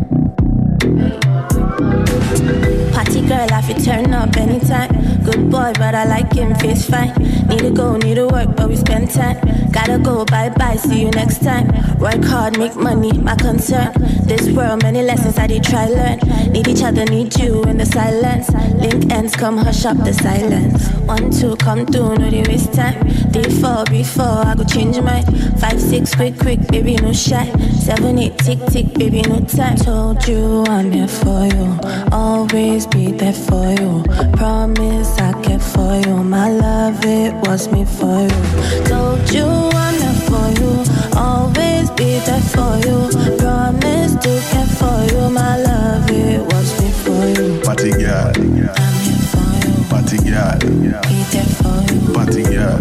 Party 2.91 3.21
girl, 3.27 3.47
I 3.51 3.61
fit 3.61 3.83
turn 3.83 4.13
up 4.13 4.35
anytime. 4.37 5.16
Boy, 5.45 5.71
but 5.77 5.95
I 5.95 6.05
like 6.05 6.33
him, 6.33 6.53
face 6.55 6.89
fine. 6.89 7.13
Need 7.47 7.59
to 7.59 7.71
go, 7.71 7.95
need 7.97 8.15
to 8.15 8.27
work, 8.27 8.55
but 8.55 8.67
we 8.67 8.75
spend 8.75 9.11
time. 9.11 9.37
Gotta 9.71 9.99
go, 9.99 10.25
bye 10.25 10.49
bye, 10.49 10.75
see 10.75 11.01
you 11.01 11.11
next 11.11 11.43
time. 11.43 11.67
Work 11.99 12.23
hard, 12.25 12.57
make 12.57 12.75
money, 12.75 13.13
my 13.13 13.35
concern. 13.35 13.93
This 14.25 14.49
world, 14.49 14.83
many 14.83 15.01
lessons 15.03 15.37
I 15.37 15.47
did 15.47 15.63
try 15.63 15.87
learn. 15.87 16.19
Need 16.51 16.67
each 16.67 16.83
other, 16.83 17.05
need 17.05 17.37
you 17.39 17.63
in 17.63 17.77
the 17.77 17.85
silence. 17.85 18.49
Link 18.75 19.11
ends, 19.11 19.35
come 19.35 19.57
hush 19.57 19.85
up 19.85 19.97
the 19.97 20.13
silence. 20.13 20.89
One, 21.05 21.31
two, 21.31 21.55
come 21.57 21.85
through, 21.85 22.15
no 22.15 22.29
they 22.29 22.43
waste 22.43 22.73
time. 22.73 22.99
Three, 23.31 23.51
four, 23.61 23.85
before 23.85 24.45
I 24.45 24.55
go 24.55 24.63
change 24.63 24.99
my 24.99 25.23
Five, 25.59 25.81
six, 25.81 26.13
quick, 26.13 26.37
quick, 26.37 26.67
baby, 26.67 26.95
no 26.97 27.11
shy. 27.11 27.49
Seven, 27.79 28.19
eight, 28.19 28.37
tick, 28.37 28.59
tick, 28.67 28.93
baby, 28.93 29.21
no 29.23 29.39
time. 29.41 29.75
Told 29.75 30.27
you 30.27 30.63
I'm 30.67 30.91
here 30.91 31.07
for 31.07 31.45
you. 31.45 31.79
Always 32.11 32.85
be 32.85 33.11
there 33.11 33.33
for 33.33 33.71
you. 33.71 34.03
Promise 34.33 35.17
I 35.17 35.26
care 35.43 35.59
for 35.59 35.95
you. 36.05 36.23
My 36.23 36.49
love, 36.49 37.03
it 37.05 37.33
was 37.47 37.69
me 37.71 37.85
for 37.85 38.21
you. 38.21 38.83
Told 38.85 39.29
you 39.31 39.45
I'm 39.45 39.95
there 39.99 40.19
for 40.27 40.47
you. 40.59 40.71
Always 41.15 41.89
be 41.91 42.19
there 42.27 42.41
for 42.53 42.77
you. 42.85 42.97
Promise 43.37 44.13
to 44.23 44.33
care 44.51 44.71
for 44.79 44.97
you. 45.11 45.29
My 45.29 45.57
love, 45.57 46.09
it 46.11 46.41
was 46.53 46.69
me 46.81 46.89
for 46.91 47.23
you. 47.35 47.61
Party 47.61 47.91
girl. 47.91 48.31
I'm 48.35 48.95
here 49.05 49.23
for 49.31 49.49
you. 49.63 49.73
Party 49.89 50.17
girl. 50.17 50.57
Be 50.59 51.17
there 51.33 51.51
for 51.59 51.77
you. 51.93 52.13
Party 52.13 52.43
girl. 52.43 52.79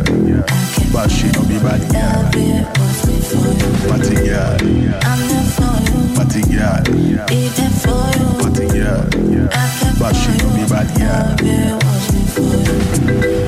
But 0.92 1.10
she 1.10 1.26
no 1.32 1.42
be 1.44 1.58
bad 1.58 1.80
girl. 1.92 2.22
Love, 2.22 2.36
it 2.36 2.66
was 2.78 2.98
me 3.06 3.16
for 3.30 3.48
you. 3.58 3.70
Party 3.88 4.14
girl. 4.26 4.56
I'm 5.04 5.20
there 5.28 5.48
for 5.56 5.76
you. 5.90 5.95
Party 6.36 6.52
girl. 6.52 6.84
Party 8.38 8.66
girl. 8.68 9.08
But 9.98 10.12
she 10.12 10.36
no 10.36 10.48
be 10.54 10.68
bad 10.68 10.86
girl. 10.98 11.78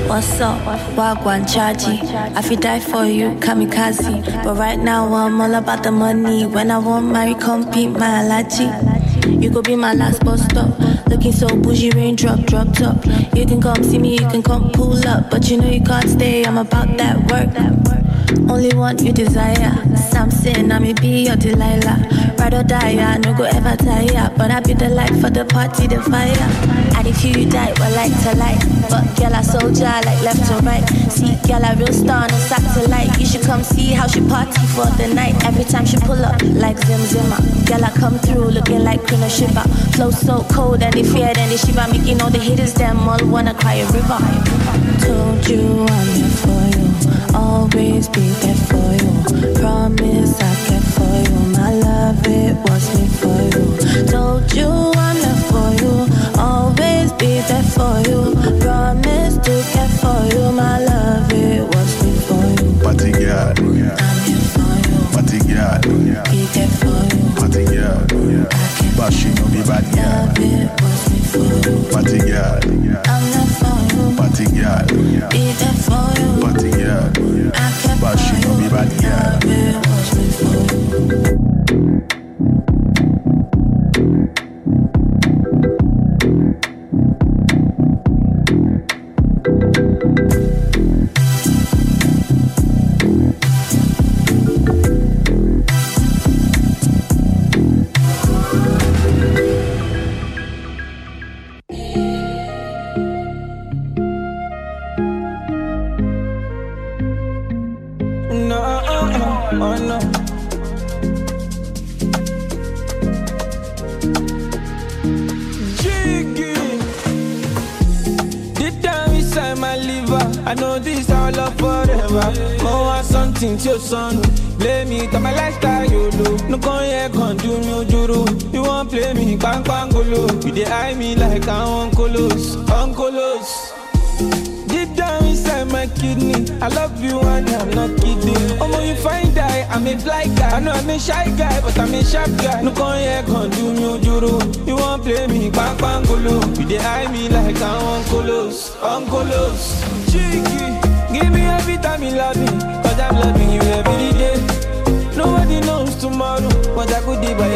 What's 0.09 0.41
up? 0.41 0.59
Wagwan 0.97 1.45
Chaji. 1.45 2.03
I 2.35 2.41
feel 2.41 2.59
die 2.59 2.81
for 2.81 3.05
you, 3.05 3.33
kamikaze. 3.41 4.43
But 4.43 4.57
right 4.57 4.79
now 4.79 5.13
I'm 5.13 5.39
all 5.39 5.55
about 5.55 5.83
the 5.83 5.93
money. 5.93 6.47
When 6.47 6.71
I 6.71 6.79
want 6.79 7.13
marry, 7.13 7.35
compete 7.35 7.91
my 7.91 8.23
allergy. 8.25 8.71
You 9.29 9.51
could 9.51 9.67
be 9.67 9.77
my 9.77 9.93
last 9.93 10.25
bus 10.25 10.43
stop. 10.45 10.79
Looking 11.11 11.33
so 11.33 11.47
bougie, 11.49 11.91
raindrop, 11.91 12.41
drop 12.47 12.73
top. 12.73 13.05
You 13.37 13.45
can 13.45 13.61
come 13.61 13.85
see 13.85 13.99
me, 13.99 14.15
you 14.15 14.27
can 14.31 14.43
come 14.43 14.71
pull 14.71 15.07
up. 15.07 15.31
But 15.31 15.51
you 15.51 15.59
know 15.59 15.69
you 15.69 15.83
can't 15.83 16.09
stay, 16.09 16.43
I'm 16.43 16.57
about 16.57 16.97
that 16.97 17.19
work. 17.31 17.53
that 17.53 17.73
work. 17.87 18.08
Only 18.49 18.75
one 18.75 18.99
you 19.05 19.13
desire. 19.13 19.75
Something, 19.97 20.71
I 20.73 20.79
may 20.79 20.93
be 20.93 21.27
your 21.27 21.37
Delilah. 21.37 22.35
Ride 22.39 22.55
or 22.55 22.63
die, 22.63 22.97
I 22.99 23.19
no 23.19 23.35
go 23.35 23.45
ever 23.45 23.77
tire. 23.77 24.33
But 24.37 24.51
I 24.51 24.61
be 24.61 24.75
the 24.75 24.89
light 24.89 25.15
for 25.21 25.31
the 25.31 25.45
party, 25.45 25.87
the 25.87 26.01
fire. 26.03 26.49
And 26.97 27.07
if 27.07 27.25
you 27.25 27.49
die, 27.49 27.73
well, 27.79 27.95
like 27.95 28.15
to 28.23 28.35
light. 28.39 28.61
But 28.89 29.05
girl, 29.19 29.35
I 29.35 29.43
soldier, 29.43 29.85
like 30.07 30.23
left 30.23 30.47
to 30.49 30.57
right. 30.65 30.85
See, 31.11 31.37
girl, 31.47 31.65
I 31.65 31.75
real 31.75 31.93
star 31.93 32.25
on 32.25 32.31
a 32.31 32.41
satellite. 32.49 33.19
You 33.19 33.27
should 33.27 33.43
come 33.43 33.63
see 33.63 33.93
how 33.93 34.07
she 34.07 34.21
party 34.21 34.61
for 34.75 34.87
the 34.97 35.13
night. 35.15 35.35
Every 35.45 35.65
time 35.65 35.85
she 35.85 35.97
pull 35.99 36.25
up, 36.25 36.41
like 36.55 36.79
Zim 36.79 37.01
Zimmer. 37.11 37.41
Girl, 37.67 37.85
I 37.85 37.91
come 37.91 38.19
through 38.19 38.51
looking 38.51 38.85
like 38.85 39.03
of 39.03 39.31
Shiva. 39.31 39.67
Flow 39.97 40.11
so 40.11 40.45
cold 40.51 40.83
and 40.83 40.95
they 40.95 41.03
fear, 41.03 41.33
then 41.35 41.49
they 41.49 41.57
shiver. 41.57 41.87
Making 41.91 42.23
all 42.23 42.31
the 42.31 42.39
haters, 42.39 42.75
them 42.75 43.09
all 43.09 43.19
wanna 43.27 43.55
cry 43.55 43.83
a 43.83 43.87
river. 43.91 44.21
Told 45.03 45.18
Always 48.09 48.31
be 48.33 48.47
there 48.47 48.55
for 48.55 48.91
you. 49.03 49.55
Promise 49.55 50.41
I 50.41 50.55
care 50.67 50.81
for 50.81 51.15
you. 51.29 51.39
My 51.57 51.73
love, 51.75 52.27
it 52.27 52.57
was 52.57 52.85
me 52.99 53.07
for 53.07 53.41
you. 53.53 54.07
Told 54.07 54.53
you 54.55 54.67
I'm 54.97 55.17
there 55.21 55.43
for 55.51 55.69
you. 55.83 56.09
Always 56.39 57.13
be 57.13 57.41
there 57.49 57.63
for 57.63 58.01
you. 58.09 58.35
Promise 58.61 59.37
to 59.39 59.63
care 59.73 59.89
for 60.01 60.21
you. 60.35 60.53
My 60.53 60.79
love, 60.79 61.33
it 61.33 61.63
was 61.75 62.03
me 62.05 62.13
for 62.27 62.45
you. 62.63 62.83
Party 62.83 63.13
girl, 63.13 63.53
I'm 63.59 64.19
here 64.25 64.45
for 64.55 64.73
you. 64.89 64.99
party 65.13 65.39
girl, 65.41 65.81
Be 66.31 66.47
there 66.55 66.69
for 66.69 67.01
you. 67.15 67.25
party 67.37 67.65
girl. 67.65 68.07
But 68.97 69.13
she 69.13 69.29
no 69.35 69.45
be 69.49 69.63
bad 69.63 69.85
girl. 69.95 70.05
Love, 70.05 70.39
it 70.39 70.71
was 70.81 71.11
me 71.11 71.19
for 71.31 71.51
you. 71.69 71.93
Party 71.93 72.19
girl, 72.19 72.59
I'm 73.07 73.25
there 73.31 73.51
for 73.59 73.79
you. 73.95 74.17
party 74.17 74.45
girl, 74.57 75.29
Be 75.31 75.53
there 75.53 75.79
for 75.87 76.07
you. 76.19 76.29
party 76.43 76.71
girl. 76.71 77.13
I 77.55 77.71
care 77.83 77.88
But 78.01 78.17
she 78.17 78.37
you. 78.37 78.57
be 78.57 78.69
bad 78.69 78.89
girl. 79.03 79.68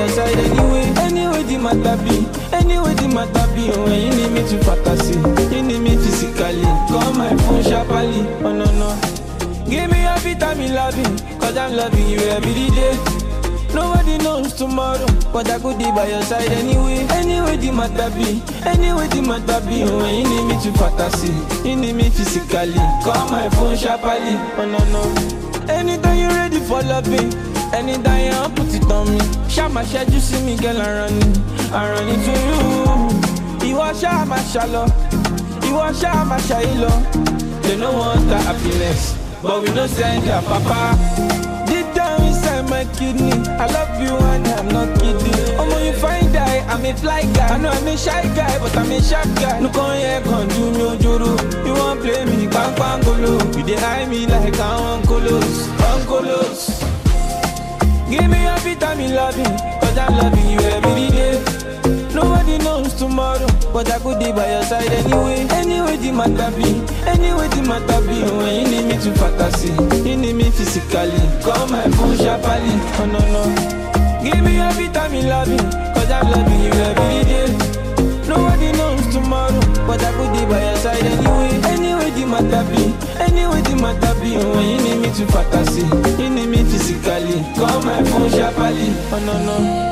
Your 0.02 0.10
side 0.10 0.36
anyway. 0.36 0.86
Anyway, 1.06 1.42
the 1.44 1.58
matter 1.58 1.96
be, 2.02 2.26
anyway, 2.56 2.94
the 2.94 3.08
matter 3.08 3.46
be. 3.54 3.70
When 3.70 4.00
you 4.02 4.12
need 4.18 4.32
me 4.32 4.42
to 4.50 4.58
fantasy, 4.64 5.14
you 5.54 5.62
need 5.62 5.80
me 5.80 5.96
physically. 5.96 6.62
Call 6.90 7.12
my 7.14 7.30
phone 7.46 7.62
sharply, 7.62 8.26
oh 8.42 8.52
no 8.52 8.66
no. 8.80 8.90
Give 9.70 9.90
me 9.90 10.02
you 10.02 10.74
love 10.74 10.96
me, 10.96 11.04
cause 11.38 11.56
I'm 11.56 11.76
loving 11.76 12.08
you 12.08 12.18
every 12.18 12.70
day. 12.70 12.94
Nobody 13.72 14.18
knows 14.18 14.52
tomorrow, 14.52 15.06
but 15.32 15.48
I 15.48 15.58
could 15.58 15.78
be 15.78 15.84
by 15.84 16.08
your 16.08 16.22
side 16.22 16.50
anyway. 16.50 17.06
Anyway, 17.10 17.56
the 17.56 17.72
matter 17.72 18.10
be, 18.14 18.42
anyway, 18.68 19.06
the 19.08 19.22
matter 19.22 19.60
be. 19.66 19.84
When 19.84 20.14
you 20.14 20.28
need 20.28 20.44
me 20.50 20.56
to 20.62 20.72
fantasy, 20.78 21.32
you 21.66 21.76
need 21.76 21.94
me 21.94 22.10
physically. 22.10 22.74
Call 23.04 23.30
my 23.30 23.48
phone 23.50 23.76
sharply, 23.76 24.36
oh 24.58 24.66
no 24.66 24.82
no. 24.92 25.72
Anytime 25.72 26.18
you're 26.18 26.28
ready 26.30 26.60
for 26.60 26.82
loving, 26.82 27.30
anytime 27.74 28.24
you 28.26 28.32
want 28.40 28.56
put 28.56 28.74
it 28.74 28.84
on 28.90 29.10
me. 29.10 29.20
Shama 29.48 29.84
shed 29.86 30.12
you 30.12 30.20
see 30.20 30.42
me, 30.44 30.56
girl, 30.56 30.80
I 30.80 30.90
run 30.92 31.12
it, 31.12 31.38
I 31.72 31.90
run 31.90 32.08
it 32.08 32.20
to 32.26 32.32
you. 32.48 33.68
You 33.68 33.80
are 33.80 33.94
Shama 33.94 34.38
shallow, 34.44 34.86
you 35.66 35.76
are 35.78 35.94
Shama 35.94 36.36
shailo. 36.36 36.90
They 37.62 37.76
no 37.76 37.92
want 37.92 38.28
the 38.28 38.38
happiness, 38.38 39.16
but 39.42 39.62
we 39.62 39.72
no 39.72 39.86
send 39.86 40.24
their 40.24 40.42
papa. 40.42 40.96
Deep 41.66 41.94
down 41.94 42.22
inside 42.24 42.68
my 42.68 42.84
kidney, 42.96 43.32
I 43.56 43.66
love 43.66 44.00
you 44.00 44.14
and 44.16 44.46
I'm 44.48 44.68
not 44.68 44.98
kidding. 45.00 45.56
Omo, 45.56 45.84
you 45.84 45.92
find 45.94 46.32
die, 46.32 46.58
I'm 46.68 46.84
a 46.84 46.92
fly 46.94 47.22
guy. 47.32 47.54
I 47.54 47.58
know 47.58 47.70
I'm 47.70 47.86
a 47.86 47.96
shy 47.96 48.22
guy, 48.34 48.58
but 48.58 48.76
I'm 48.76 48.90
a 48.90 49.00
sharp 49.00 49.26
guy. 49.36 49.60
No 49.60 49.68
con 49.70 49.96
here, 49.96 50.20
con 50.22 50.48
do 50.48 50.70
me 50.72 50.80
ojoro. 50.96 51.66
You 51.66 51.72
won't 51.74 52.00
play 52.00 52.24
me, 52.24 52.46
bang 52.48 52.74
bang 52.76 53.00
golo. 53.04 53.38
You 53.56 53.64
dey 53.64 53.76
eye 53.76 54.06
me 54.06 54.26
like 54.26 54.58
I'm 54.58 55.02
uncolos, 55.02 55.68
uncolos. 55.92 56.71
Give 58.12 58.28
me 58.28 58.36
every 58.44 58.74
time 58.76 59.00
you 59.00 59.08
love 59.08 59.38
me, 59.38 59.44
cause 59.80 59.96
I'm 59.96 60.12
loving 60.18 60.50
you 60.50 60.60
every 60.60 61.08
day. 61.16 61.40
Nobody 62.12 62.58
knows 62.58 62.92
tomorrow, 62.92 63.46
but 63.72 63.90
I 63.90 63.98
could 64.00 64.18
be 64.18 64.30
by 64.32 64.52
your 64.52 64.62
side 64.64 64.92
anyway. 64.92 65.46
Anyway, 65.48 65.96
the 65.96 66.12
matter 66.12 66.54
be, 66.54 66.84
anyway, 67.08 67.48
the 67.48 67.62
matter 67.66 68.00
be. 68.04 68.20
When 68.36 68.52
you 68.54 68.68
need 68.68 68.84
me 68.84 68.96
to 69.00 69.14
fantasy, 69.16 69.72
you 70.06 70.16
need 70.18 70.34
me 70.34 70.50
physically. 70.50 71.24
Call 71.42 71.66
my 71.68 71.88
phone 71.96 72.18
sharply, 72.18 72.76
oh 73.00 73.08
no 73.08 73.20
no. 73.32 73.42
Give 74.22 74.44
me 74.44 74.58
every 74.60 74.88
time 74.88 75.14
you 75.14 75.22
love 75.22 75.48
me, 75.48 75.56
cause 75.56 76.10
I'm 76.10 76.30
loving 76.30 76.60
you 76.60 76.70
every 76.70 77.24
day. 77.24 77.81
But 79.86 80.02
I 80.02 80.10
could 80.12 80.32
be 80.32 80.42
by 80.46 80.62
your 80.62 80.76
side 80.76 81.04
anyway. 81.04 81.60
Anyway, 81.74 82.10
the 82.10 82.24
matter 82.26 82.64
be, 82.70 82.94
anyway, 83.20 83.60
the 83.62 83.74
matter 83.76 84.14
be. 84.20 84.36
When 84.36 84.66
you 84.70 84.78
need 84.82 84.98
me 85.02 85.08
to 85.18 85.26
fantasy, 85.32 85.82
you 86.22 86.30
need 86.30 86.48
me 86.48 86.64
physically. 86.64 87.42
Call 87.56 87.82
my 87.82 88.02
phone 88.04 88.30
sharply, 88.30 88.88
oh 89.12 89.20
no 89.26 89.34
no. 89.46 89.82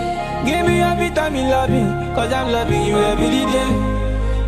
Give 0.47 0.67
me 0.67 0.81
time 1.15 1.35
you 1.35 1.43
love 1.43 1.71
me, 1.71 1.83
cause 2.15 2.33
I'm 2.33 2.51
loving 2.53 2.85
you 2.85 2.97
every 2.97 3.29
day. 3.29 3.71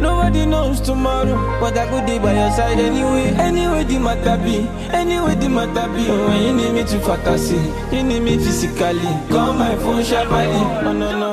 Nobody 0.00 0.46
knows 0.46 0.80
tomorrow, 0.80 1.36
but 1.60 1.76
I 1.78 1.86
could 1.86 2.06
be 2.06 2.18
by 2.18 2.34
your 2.34 2.50
side 2.50 2.78
anyway. 2.78 3.34
Anyway, 3.38 3.84
the 3.84 3.98
matter 3.98 4.36
be, 4.42 4.66
anyway, 4.90 5.34
the 5.36 5.48
matter 5.48 5.86
be. 5.92 6.08
When 6.08 6.42
you 6.42 6.52
need 6.54 6.72
me 6.72 6.84
to 6.84 6.98
fantasy, 7.00 7.60
you 7.94 8.02
need 8.02 8.20
me 8.20 8.36
physically. 8.38 9.00
Call 9.28 9.52
my 9.52 9.76
phone 9.76 10.02
sharply, 10.02 10.46
oh 10.86 10.92
no 10.92 11.18
no. 11.18 11.31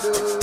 good. 0.00 0.39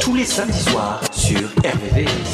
Tous 0.00 0.16
les 0.16 0.24
samedis 0.24 0.64
soirs 0.64 1.00
sur 1.12 1.48
RVVS. 1.64 2.27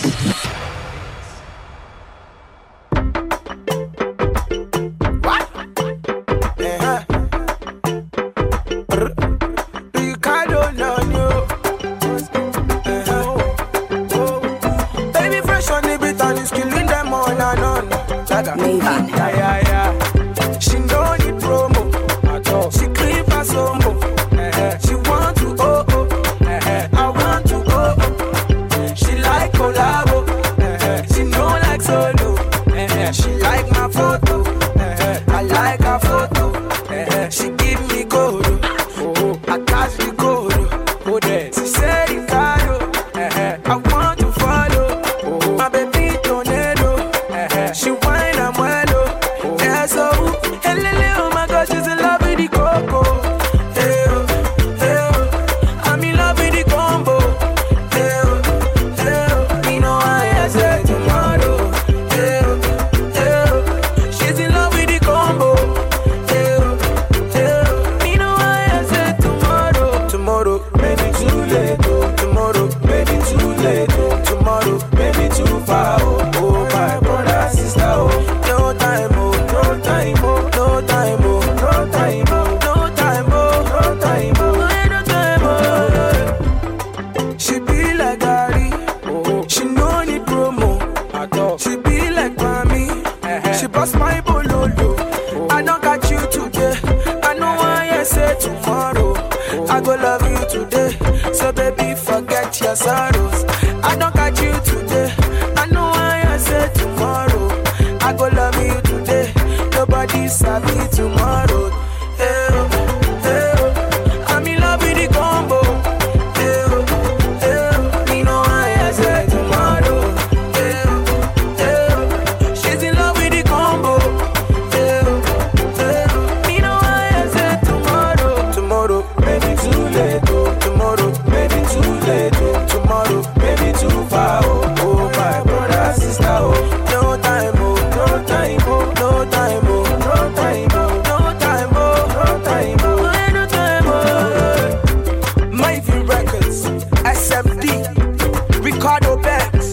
Ricardo 148.85 149.16
Banks, 149.16 149.72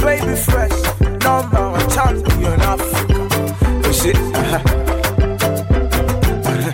Baby 0.00 0.36
Fresh, 0.36 0.78
number 1.24 1.70
one 1.72 1.90
champion 1.90 2.60
Africa. 2.60 3.28
Oh 3.84 3.90
shit, 3.90 4.14
uh-huh. 4.16 4.62
Uh-huh. 6.46 6.70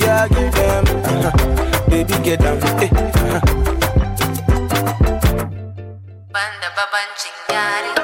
Yeah, 0.00 0.26
give 0.26 0.52
them, 0.52 0.84
uh-huh. 1.04 1.86
baby, 1.88 2.14
get 2.24 2.40
down, 2.40 2.58
eh, 2.82 2.90
uh-huh. 2.90 3.40
Banda 6.34 6.68
babancin 6.74 7.36
yare 7.54 7.94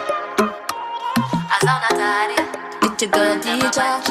a 1.51 1.57
zauna 1.67 1.91
tare 1.99 2.39
It's 2.85 3.03
your 3.03 3.11
girl 3.11 3.37
DJ. 3.41 4.10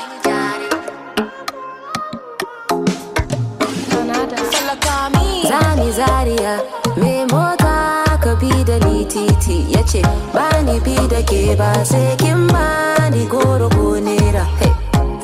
Titi 9.10 9.66
ya 9.74 9.82
ce 9.92 10.02
ba 10.34 10.48
ni 10.66 10.80
bi 10.86 10.96
da 11.12 11.22
ke 11.30 11.56
ba 11.60 11.72
sai 11.92 12.16
kin 12.22 12.48
ba 12.54 12.66
ni 13.14 13.26
goro 13.26 13.68
ko 13.76 14.00
nera. 14.08 14.46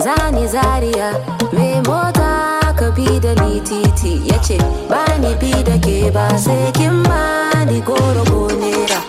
Zani 0.06 0.46
Zaria, 0.48 1.10
me 1.54 1.68
mota 1.88 2.30
ka 2.80 2.88
bi 2.96 3.08
da 3.24 3.32
ni 3.42 3.60
titi 3.70 4.14
ya 4.30 4.38
ce 4.48 4.58
ba 4.90 5.04
ni 5.24 5.32
bi 5.42 5.52
da 5.68 5.76
ke 5.86 5.98
ba 6.16 6.26
sai 6.46 6.72
kin 6.78 7.04
ba 7.10 7.22
ni 7.70 7.80
goro 7.82 8.24
ko 8.32 8.42
nera. 8.62 9.00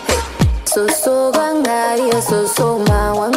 Soso 0.73 1.31
gangariya 1.35 2.19
soso 2.29 2.67
ma 2.87 3.01
wanka 3.19 3.36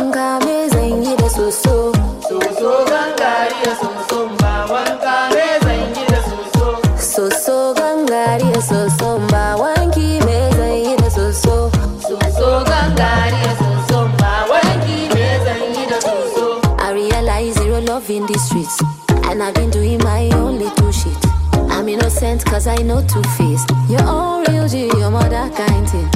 cause 22.60 22.66
I 22.78 22.82
know 22.82 23.00
two 23.06 23.22
face. 23.38 23.64
Your 23.88 24.02
own 24.06 24.44
real 24.48 24.68
G, 24.68 24.86
your 24.98 25.10
mother 25.10 25.48
kind 25.56 25.88
thing. 25.88 26.08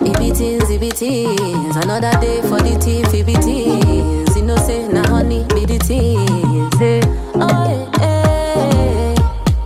Ibitins, 0.00 0.68
ibitins. 0.76 1.76
Another 1.82 2.12
day 2.20 2.40
for 2.42 2.58
the 2.60 2.78
team, 2.78 3.04
ibitins. 3.04 4.34
You 4.34 4.42
know, 4.42 4.56
say, 4.56 4.88
na 4.88 5.02
honey, 5.08 5.44
be 5.54 5.66
the 5.66 5.78
teens. 5.78 6.78
Hey. 6.78 7.02
Oh, 7.34 7.68
yeah, 8.00 8.00
yeah. 8.00 9.14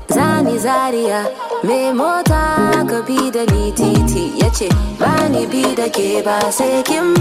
Zani 0.08 0.58
Zaria, 0.58 1.20
me 1.62 1.92
mota 1.92 2.84
ka 2.90 3.02
bi 3.06 3.30
da 3.30 3.44
ni 3.52 3.70
titi 3.72 4.38
ya 4.40 4.50
ce 4.50 4.68
ba 4.98 5.28
ni 5.28 5.46
bi 5.46 5.74
da 5.76 5.88
ke 5.88 6.22
ba 6.24 6.50
sai 6.50 6.82
kin 6.82 7.14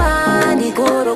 goro. 0.74 1.14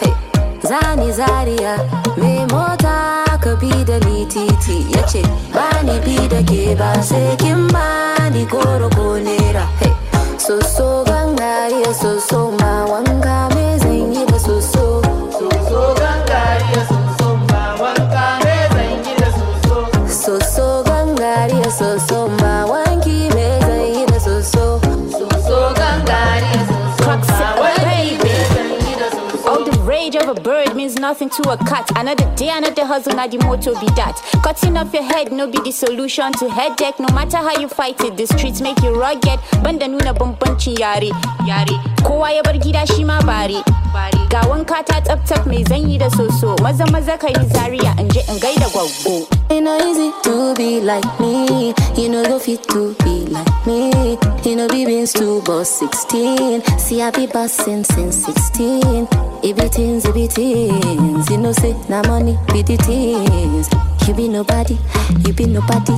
Hey. 0.00 0.12
Zani 0.60 1.10
Zaria, 1.12 1.74
me 2.18 2.44
mota 2.52 3.31
ka 3.42 3.52
bi 3.60 3.70
da 3.88 3.96
ni 4.06 4.24
titi 4.32 4.76
ya 4.94 5.02
ce 5.10 5.22
ba 5.54 5.66
ni 5.86 5.96
bi 6.04 6.16
da 6.32 6.40
ke 6.50 6.62
ba 6.80 6.90
sai 7.08 7.34
kin 7.42 7.66
ba 7.74 7.86
ni 8.34 8.44
goro 8.52 8.88
ko 8.96 9.06
nera. 9.26 9.64
Soso 10.44 10.88
gangariya 11.08 11.92
soso 12.02 12.40
ma 12.60 12.72
wanga 12.90 13.38
me 13.54 13.64
zan 13.82 14.12
yi 14.14 14.22
da. 14.30 14.38
Soso 14.46 14.81
bird 31.12 31.20
means 31.20 31.30
nothing 31.30 31.44
to 31.44 31.50
a 31.50 31.56
cat. 31.58 31.90
Another 31.96 32.34
day, 32.36 32.50
another 32.50 32.84
hustle, 32.84 33.14
now 33.14 33.26
the 33.26 33.38
motto 33.38 33.78
be 33.80 33.86
that. 33.94 34.16
Cutting 34.42 34.76
off 34.76 34.92
your 34.92 35.02
head, 35.02 35.32
no 35.32 35.46
be 35.46 35.58
the 35.60 35.70
solution 35.72 36.32
to 36.34 36.48
headache. 36.50 36.98
No 36.98 37.08
matter 37.14 37.38
how 37.38 37.58
you 37.58 37.68
fight 37.68 38.00
it, 38.02 38.16
the 38.16 38.26
streets 38.26 38.60
make 38.60 38.80
you 38.82 38.94
rugged. 38.94 39.38
Banda 39.62 39.86
nuna 39.86 40.14
bambancin 40.14 40.78
yare, 40.78 41.10
yare. 41.46 41.78
Kowa 42.04 42.32
ya 42.32 42.42
bar 42.42 42.54
gida 42.54 42.86
shi 42.86 43.04
ma 43.04 43.20
bare. 43.22 43.62
Ga 44.32 44.40
wanka 44.48 44.82
ta 44.88 45.00
tsaf 45.04 45.20
tsaf 45.24 45.46
mai 45.46 45.62
zanyi 45.68 45.98
da 45.98 46.08
soso 46.08 46.56
maza 46.62 46.84
maza 46.90 47.16
ka 47.18 47.28
yi 47.28 47.44
zaria 47.52 47.92
in 48.00 48.08
je 48.08 48.20
in 48.28 48.38
gaida 48.40 48.66
gwaggo. 48.72 49.26
It 49.50 49.60
no 49.60 49.76
easy 49.88 50.10
to 50.22 50.54
be 50.54 50.80
like 50.80 51.04
me. 51.20 51.74
You 51.96 52.08
know 52.08 52.24
go 52.24 52.38
fit 52.38 52.62
to 52.70 52.94
be 53.04 53.26
like 53.26 53.66
me. 53.66 54.16
You 54.44 54.56
know 54.56 54.68
be 54.68 54.86
been 54.86 55.06
to 55.06 55.42
boss 55.42 55.68
16. 55.68 56.62
See 56.78 57.02
I 57.02 57.10
be 57.10 57.26
bossing 57.26 57.84
since 57.84 58.16
16. 58.24 59.06
It 59.42 59.56
be 59.56 59.68
things, 59.68 60.06
it 60.06 60.14
be 60.14 60.26
things. 60.26 61.28
You 61.30 61.36
know 61.36 61.52
say 61.52 61.76
na 61.90 62.00
money 62.08 62.38
be 62.52 62.62
the 62.62 62.76
things. 62.78 63.68
You 64.08 64.14
be 64.14 64.28
nobody, 64.28 64.78
you 65.26 65.32
be 65.34 65.44
nobody. 65.44 65.92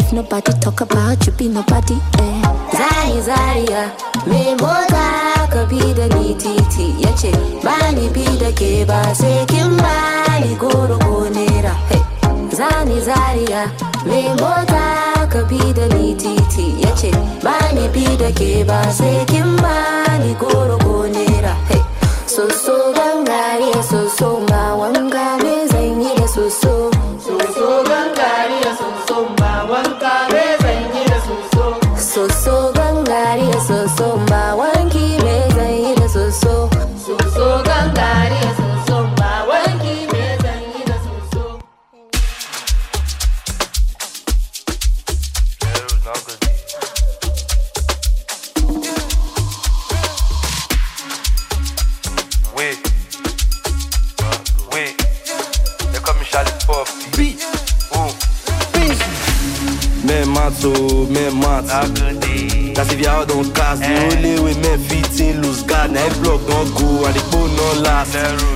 If 0.00 0.12
nobody 0.12 0.52
talk 0.60 0.80
about 0.80 1.24
you, 1.26 1.32
be 1.32 1.48
nobody. 1.48 1.94
Eh. 2.18 2.43
zani 2.78 3.18
zariya 3.28 3.82
me 4.26 4.42
mota 4.62 5.06
ka 5.52 5.62
bi 5.70 5.80
da 5.98 6.06
ni 6.16 6.34
titi? 6.42 6.86
Ya 7.04 7.12
ce 7.20 7.30
bi 8.14 8.24
da 8.42 8.50
ke 8.60 8.72
ba 8.88 9.00
sai 9.20 9.44
kin 9.52 9.70
bani 9.82 10.52
goro 10.62 10.96
ko 11.06 11.16
nera 11.36 11.74
zani 12.58 12.98
zariya 13.08 13.62
me 14.08 14.20
mota 14.40 14.84
ka 15.32 15.40
bi 15.50 15.60
da 15.78 15.86
ni 15.94 16.14
titi? 16.22 16.66
Ya 16.84 16.90
ce 17.00 17.10
ba 17.44 17.56
bi 17.94 18.04
da 18.22 18.30
ke 18.40 18.50
ba 18.68 18.80
sai 18.98 19.24
kin 19.32 19.50
ba 19.62 19.74
goro 20.40 20.76
ko 20.84 20.94
nera 21.14 21.54
soso 22.34 22.76
gangare 22.96 23.72
soso 23.90 24.30
ma 24.50 24.62
wangare 24.80 25.53
Mat 60.54 60.76
oh, 60.78 61.06
men 61.06 61.40
mat. 61.40 61.64
That's 62.74 62.92
if 62.92 63.00
y'all 63.00 63.26
don't 63.26 63.52
cast 63.54 63.82
The 63.82 64.16
only 64.16 64.40
way 64.40 64.54
men 64.62 64.78
fit 64.78 65.20
in 65.20 65.42
lose 65.42 65.62
God. 65.64 65.90
Now 65.90 66.04
every 66.04 66.22
block 66.22 66.46
don't 66.46 66.72
go 66.74 67.06
and 67.06 67.14
the 67.14 67.20
phone 67.30 67.54
no 67.56 67.82
last. 67.82 68.14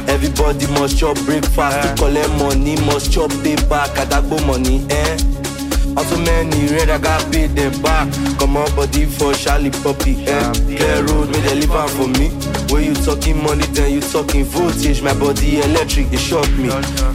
Everybody 0.09 0.67
must 0.69 0.97
chop 0.97 1.17
breakfast. 1.25 1.83
To 1.83 1.95
collect 1.97 2.31
money 2.39 2.77
must 2.87 3.13
chop 3.13 3.31
pay 3.43 3.57
back. 3.69 3.91
Adagbo 3.97 4.45
money 4.47 4.87
eh 4.91 5.48
Also 5.97 6.17
many 6.19 6.69
red 6.73 6.91
I 6.91 6.99
got 6.99 7.21
paid 7.33 7.51
them 7.51 7.73
back. 7.83 8.13
Come 8.39 8.57
on 8.57 8.75
body 8.75 9.07
for 9.07 9.33
Charlie 9.35 9.71
Poppy 9.71 10.25
eh? 10.27 10.53
Clear 10.53 11.05
road 11.07 11.31
make 11.31 11.45
they 11.45 11.67
am 11.67 11.89
for 11.89 12.09
me. 12.19 12.29
When 12.73 12.85
you 12.85 12.95
talking 12.95 13.43
money 13.43 13.67
then 13.73 13.93
you 13.93 14.01
talking 14.01 14.45
voltage. 14.45 15.03
My 15.03 15.15
body 15.15 15.61
electric 15.61 16.11
they 16.11 16.17
shock 16.17 16.49
me. 16.53 16.69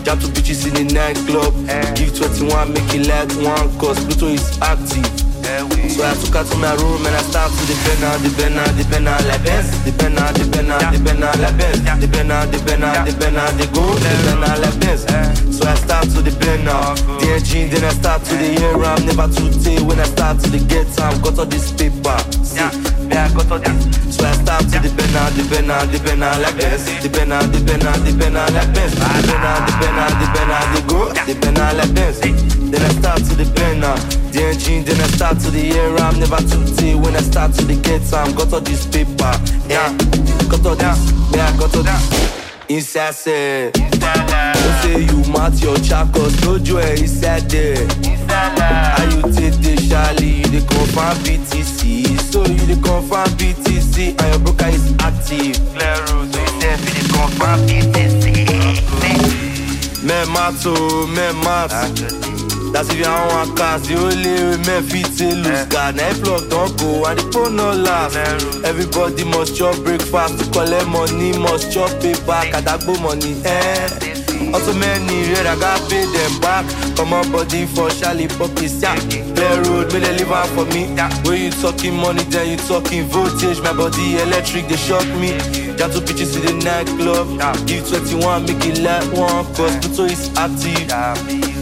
Jab 0.03 0.19
to 0.21 0.27
bitches 0.27 0.67
in 0.67 0.87
the 0.87 0.93
nightclub. 0.93 1.53
Give 1.95 2.15
21 2.15 2.73
make 2.73 2.93
it 2.93 3.07
like 3.07 3.31
one 3.43 3.69
Cause 3.79 4.03
Pluto 4.05 4.27
is 4.27 4.59
active 4.61 5.22
so 5.61 6.01
I 6.01 6.13
took 6.17 6.33
her 6.33 6.43
to 6.43 6.57
my 6.57 6.73
room 6.81 7.05
and 7.05 7.13
I 7.13 7.21
start 7.21 7.51
to 7.53 7.63
depend 7.69 8.01
on, 8.01 8.17
depend 8.25 8.57
on, 8.57 8.69
depend 8.73 9.07
on 9.07 9.21
like 9.27 9.43
Benz 9.43 9.69
Depend 9.85 10.17
on, 10.17 10.33
depend 10.33 10.71
on, 10.71 10.81
depend 10.89 11.23
on 11.23 11.35
like 11.41 11.57
Benz 11.57 11.77
Depend 12.01 12.31
on, 12.31 12.49
depend 12.49 12.83
on, 12.83 13.05
depend 13.05 13.37
on 13.37 13.51
the 13.57 13.65
go 13.69 13.85
Depend 14.01 14.41
on 14.41 14.57
like 14.61 14.77
Benz 14.81 15.05
So 15.53 15.69
I 15.69 15.75
start 15.75 16.09
to 16.09 16.23
depend 16.25 16.67
on 16.69 16.97
the 17.21 17.37
engine 17.37 17.69
Then 17.69 17.85
I 17.85 17.93
start 17.93 18.23
to 18.25 18.33
the 18.33 18.49
air 18.65 18.81
I'm 18.81 19.05
never 19.05 19.29
too 19.29 19.53
tay 19.61 19.77
when 19.85 19.99
I 19.99 20.09
start 20.09 20.39
to 20.41 20.49
the 20.49 20.57
get 20.65 20.89
time 20.97 21.21
Got 21.21 21.37
all 21.37 21.45
this 21.45 21.69
paper, 21.69 22.17
see 22.41 22.57
Yeah, 22.57 23.29
I 23.29 23.33
got 23.37 23.51
all 23.53 23.61
this 23.61 23.77
So 24.09 24.25
I 24.25 24.33
start 24.41 24.65
to 24.73 24.77
depend 24.81 25.13
on, 25.13 25.29
depend 25.37 25.69
on, 25.69 25.85
depend 25.93 26.23
on 26.23 26.41
like 26.41 26.57
Benz 26.57 26.89
Depend 27.05 27.29
on, 27.29 27.45
depend 27.53 27.85
on, 27.85 28.01
depend 28.01 28.37
on 28.41 28.49
like 28.57 28.73
Benz 28.73 28.97
Depend 28.97 29.45
on, 29.45 29.59
depend 29.69 29.97
on, 30.01 30.11
depend 30.17 30.49
on 30.49 30.65
the 30.73 30.81
go 30.89 30.99
Depend 31.29 31.57
on 31.61 31.77
like 31.77 31.93
Benz 31.93 32.62
Then 32.73 32.81
I 32.81 32.89
start 32.89 33.21
to 33.29 33.35
depend 33.35 33.85
on 33.85 33.99
the 34.33 34.49
engine 34.49 34.83
Then 34.83 34.99
I 34.99 35.05
start 35.13 35.37
to 35.41 35.51
the 35.51 35.77
air 35.77 35.95
I'm 35.97 36.19
never 36.19 36.37
too 36.37 36.65
tay 36.73 36.95
when 36.95 37.15
I 37.15 37.21
start 37.21 37.53
to 37.53 37.65
the 37.65 37.75
get 37.75 38.01
time 38.09 38.33
Got 38.33 38.51
all 38.51 38.61
this 38.61 38.87
paper, 38.87 39.29
yeah 39.69 39.93
Got 40.49 40.65
all 40.65 40.73
this, 40.73 41.11
yeah, 41.37 41.55
got 41.55 41.75
all 41.75 41.83
this. 41.83 42.33
Inside 42.69 43.13
say 43.13 43.69
Don't 43.77 43.93
say 44.81 45.05
you 45.05 45.21
mat 45.29 45.53
your 45.61 45.77
chakos 45.85 46.33
No 46.41 46.57
joy 46.57 46.81
inside 46.97 47.45
eh. 47.53 47.77
there 47.77 47.85
How 48.97 49.05
you 49.05 49.21
take 49.29 49.53
the 49.61 49.77
Charlie? 49.87 50.41
You 50.41 50.49
the 50.49 50.65
confirm 50.65 51.13
BTC 51.21 52.17
So 52.25 52.41
you 52.41 52.65
the 52.65 52.81
confirm 52.81 53.29
BTC 53.37 54.17
And 54.17 54.33
your 54.33 54.39
broker 54.41 54.73
is 54.73 54.89
active. 54.97 55.61
Clear 55.77 56.01
road, 56.09 56.25
so 56.33 56.41
you 56.41 56.57
say 56.57 56.73
for 56.81 56.89
the 56.89 57.05
confirm 57.13 57.59
BTC. 57.69 58.33
Men 60.03 60.25
mat 60.33 60.55
oh, 60.65 61.05
men 61.05 61.37
mat 61.45 62.32
That's 62.73 62.89
if 62.89 62.97
you 62.97 63.05
want 63.05 63.55
cast 63.55 63.87
The 63.87 63.95
only 63.95 64.57
men 64.65 64.83
fit 64.83 65.05
to 65.17 65.35
lose. 65.35 65.65
God 65.67 65.95
Now 65.95 66.09
if 66.09 66.25
luck 66.27 66.49
don't 66.49 66.77
go 66.79 67.05
and 67.05 67.19
the 67.19 67.31
phone 67.31 67.55
no 67.55 67.71
last. 67.71 68.17
Everybody 68.65 69.23
must 69.25 69.55
chop 69.55 69.77
breakfast 69.83 70.39
To 70.39 70.51
collect 70.51 70.87
money 70.87 71.37
must 71.37 71.71
chop 71.71 71.91
pay 72.01 72.13
back 72.25 72.51
Adagbo 72.53 72.99
money. 73.01 73.39
Eh 73.45 74.22
Also 74.53 74.71
many 74.77 75.33
red 75.33 75.47
I 75.47 75.57
got 75.57 75.81
pay 75.89 76.05
them 76.05 76.39
back. 76.39 76.63
Come 76.95 77.11
on 77.13 77.25
body 77.31 77.65
for 77.65 77.89
Charlie 77.89 78.27
Puppies 78.27 78.81
yeah. 78.81 78.95
Clear 79.33 79.57
road 79.65 79.91
make 79.91 80.05
they 80.05 80.13
leave 80.13 80.31
out 80.31 80.47
for 80.53 80.65
me. 80.69 80.93
When 81.25 81.41
you 81.41 81.51
talking 81.57 81.97
money 81.97 82.21
then 82.29 82.51
you 82.51 82.57
talking 82.57 83.09
voltage. 83.09 83.59
My 83.61 83.73
body 83.73 84.21
electric 84.21 84.69
they 84.69 84.77
shock 84.77 85.07
me. 85.17 85.33
Got 85.73 85.91
two 85.91 86.05
bitches 86.05 86.37
in 86.37 86.45
the 86.45 86.53
nightclub. 86.61 87.33
Give 87.65 87.81
21 87.81 88.45
make 88.45 88.61
it 88.69 88.77
like 88.85 89.09
one. 89.17 89.41
Cause 89.57 89.73
Pluto 89.81 90.05
is 90.05 90.29
active. 90.37 90.85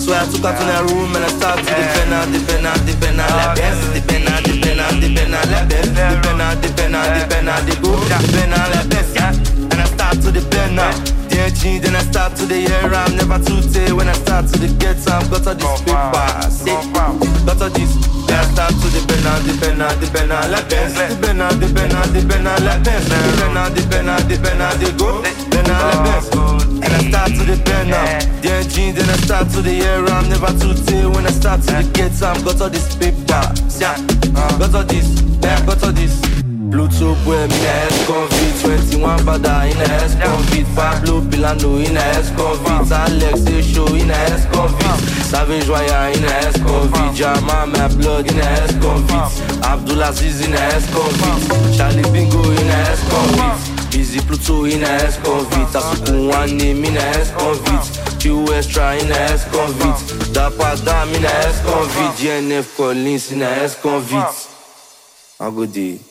So 0.04 0.12
I 0.12 0.28
took 0.28 0.44
her 0.44 0.52
to 0.52 0.64
the 0.68 0.92
room 0.92 1.16
and 1.16 1.24
I 1.24 1.32
start 1.32 1.60
to 1.60 1.72
depend 1.72 2.12
on, 2.12 2.28
depend 2.34 2.68
on, 2.68 2.76
depend 2.86 3.22
on 3.22 3.30
like 3.32 3.56
Benz 3.56 3.80
Depend 3.96 4.28
on, 4.28 4.44
depend 4.44 4.82
on, 4.82 5.00
depend 5.00 5.36
on 5.36 5.46
like 5.48 5.70
Benz 5.70 5.88
Depend 5.96 6.42
on, 6.42 6.60
depend 6.60 6.96
on, 6.98 7.08
depend 7.16 7.50
on 7.50 7.66
the 7.70 7.76
go. 7.80 7.94
Depend 8.20 8.52
on 8.52 8.68
like 8.68 8.90
Benz, 8.90 9.16
yeah. 9.16 9.32
And 9.72 9.80
I 9.80 9.86
start 9.86 10.20
to 10.26 10.32
depend 10.32 10.80
on 10.80 11.21
the 11.42 11.48
engine 11.48 11.82
Then 11.82 11.96
I 11.96 12.04
start 12.04 12.36
to 12.38 12.46
the 12.46 12.66
air 12.70 12.94
I'm 12.94 13.16
never 13.16 13.40
too 13.44 13.62
tay 13.74 13.92
when 13.94 14.08
I 14.08 14.14
start 14.14 14.48
to 14.48 14.60
the 14.60 14.68
get 14.78 15.02
time 15.04 15.26
Got 15.30 15.48
all 15.48 15.56
this 15.56 15.82
paper, 15.82 16.28
see 16.50 16.78
Got 17.46 17.62
all 17.62 17.70
this 17.70 17.92
Then 18.28 18.38
I 18.40 18.46
start 18.54 18.74
to 18.78 18.88
depend 18.92 19.26
on, 19.26 19.40
depend 19.46 19.82
on, 19.82 19.94
depend 20.00 20.32
on 20.32 20.52
like 20.52 20.70
Benz 20.70 20.94
Depend 20.94 21.42
on, 21.42 21.60
depend 21.60 21.94
on, 21.94 22.14
depend 22.14 22.48
on 22.48 22.60
like 22.66 22.84
Benz 22.84 23.06
Depend 23.10 23.58
on, 23.58 23.74
depend 23.74 24.10
on, 24.10 24.22
depend 24.28 24.62
on 24.62 24.74
the 24.80 24.90
go 24.98 25.22
Depend 25.22 25.70
on 25.70 25.82
like 25.82 26.02
Benz 26.06 26.28
And 26.86 26.92
I 26.94 27.00
start 27.10 27.32
to 27.34 27.44
depend 27.46 27.94
on 27.94 28.06
the 28.42 28.50
engine 28.52 28.96
Then 28.96 29.10
I 29.10 29.18
start 29.26 29.50
to 29.56 29.62
the 29.62 29.76
air 29.82 30.06
I'm 30.06 30.30
never 30.30 30.54
too 30.60 30.74
tay 30.86 31.06
when 31.06 31.26
I 31.26 31.32
start 31.32 31.62
to 31.66 31.72
the 31.72 31.84
get 31.94 32.14
time 32.18 32.42
Got 32.44 32.62
all 32.62 32.70
this 32.70 32.96
paper, 32.96 33.42
yeah 33.80 33.98
Got 34.60 34.76
all 34.76 34.86
this, 34.86 35.10
yeah, 35.42 35.66
got 35.66 35.84
all 35.84 35.92
this 35.92 36.41
Pluto 36.72 37.16
boy, 37.26 37.48
me 37.52 37.58
na 37.68 37.74
S-Convict 37.92 38.62
21 38.64 39.26
bada 39.26 39.68
in 39.70 39.76
a 39.76 39.88
S-Convict 40.08 40.74
Pablo 40.74 41.20
Pilano 41.22 41.84
in 41.86 41.98
a 41.98 42.00
S-Convict 42.24 42.92
Alex 42.92 43.42
Esho 43.42 43.86
in 44.00 44.10
a 44.10 44.14
S-Convict 44.40 45.00
Savage 45.28 45.68
Wire 45.68 46.14
in 46.16 46.24
a 46.24 46.32
S-Convict 46.48 47.16
Jama 47.16 47.68
my 47.68 47.88
blood 48.00 48.32
in 48.32 48.40
a 48.40 48.44
S-Convict 48.72 49.32
Abdulaziz 49.68 50.46
in 50.48 50.54
a 50.54 50.64
S-Convict 50.80 51.76
Charlie 51.78 52.08
Bingo 52.14 52.40
in 52.40 52.70
a 52.70 52.80
S-Convict 52.96 53.92
Busy 53.92 54.22
Pluto 54.22 54.64
in 54.64 54.84
a 54.84 54.88
S-Convict 55.12 55.74
Asuku 55.76 56.30
one 56.32 56.56
name 56.56 56.86
in 56.86 56.96
a 56.96 57.04
S-Convict 57.20 58.20
Q 58.22 58.48
Extra 58.54 58.96
in 58.96 59.12
a 59.12 59.20
S-Convict 59.36 60.00
Dapa 60.32 60.80
Dam 60.86 61.10
in 61.16 61.26
a 61.26 61.28
S-Convict 61.52 62.16
GNF 62.22 62.78
Collins 62.78 63.32
in 63.34 63.42
a 63.42 63.50
S-Convict 63.68 64.48
I 65.42 65.50
go 65.50 65.66
there 65.66 66.11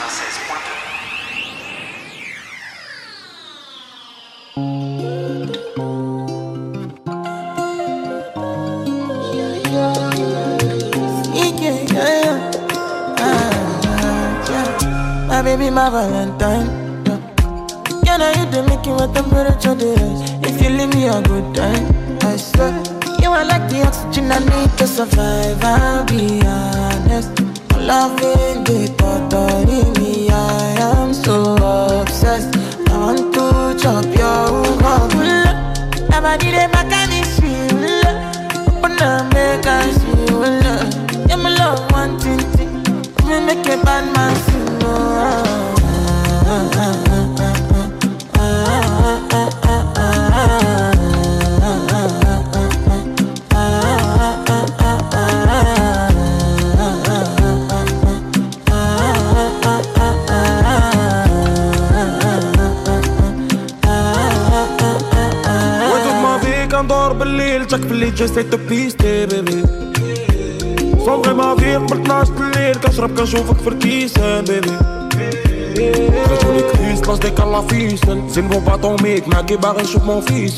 نبدا 73.21 73.33
نشوفك 73.33 73.57
في 73.57 73.67
الكيسان 73.69 74.43
بيبي 74.43 74.71
رجولي 76.31 76.61
كريس 76.73 77.07
لاش 77.07 77.17
ديك 77.19 77.39
الله 77.39 77.61
فيسن 77.61 78.29
زين 78.29 78.47
بو 78.47 78.59
باطوميك 78.59 79.27
معاكي 79.27 79.55
باغي 79.55 79.83
نشوف 79.83 80.03
مون 80.03 80.21
فيس 80.21 80.57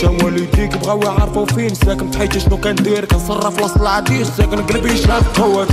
تا 0.00 0.08
والديك 0.24 0.76
بغاو 0.78 1.02
يعرفو 1.02 1.44
فين 1.46 1.74
ساكن 1.74 2.10
تحيتي 2.10 2.40
شنو 2.40 2.56
كندير 2.56 3.04
كنصرف 3.04 3.60
لاص 3.60 3.76
العديس 3.76 4.28
ساكن 4.28 4.62
قلبي 4.66 4.96
شاف. 4.96 5.40
قوة 5.40 5.64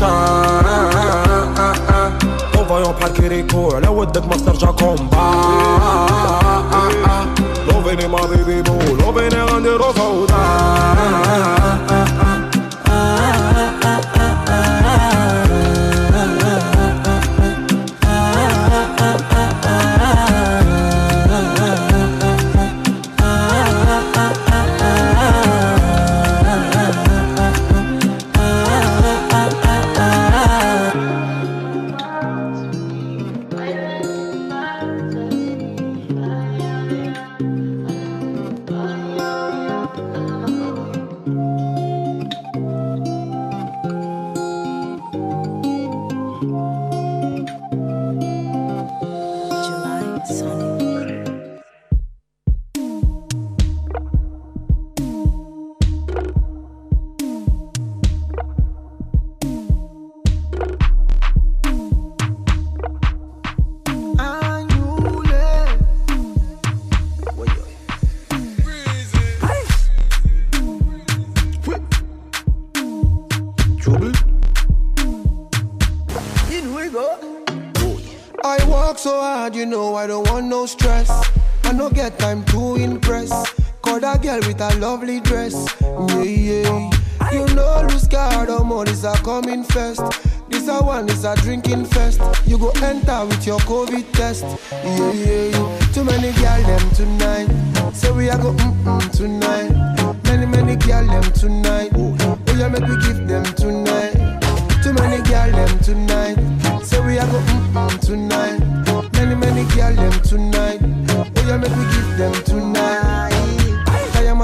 فايون 2.69 2.91
بحال 2.99 3.13
كيريكو 3.13 3.71
على 3.75 3.87
ودك 3.87 4.27
ما 4.27 4.35
استرجع 4.35 4.71
كومبا 4.71 5.31
لوفيني 7.67 8.07
ما 8.07 8.25
بيبي 8.25 8.61
بو 8.61 8.95
لوفيني 8.95 9.43
غنديرو 9.43 9.93
فوضى 9.93 10.33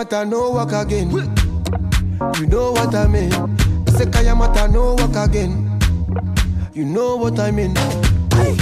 Kayamata 0.08 0.30
no 0.30 0.52
walk 0.52 0.72
again. 0.72 1.12
You 2.40 2.48
know 2.48 2.72
what 2.72 2.96
I 2.96 3.08
mean. 3.08 3.34
I 3.34 3.92
say 3.92 4.06
Kayamata 4.06 4.72
no 4.72 4.96
walk 4.96 5.16
again. 5.18 5.80
You 6.74 6.86
know 6.86 7.18
what 7.18 7.40
I 7.40 7.52
mean. 7.52 7.76
Hey. 8.32 8.56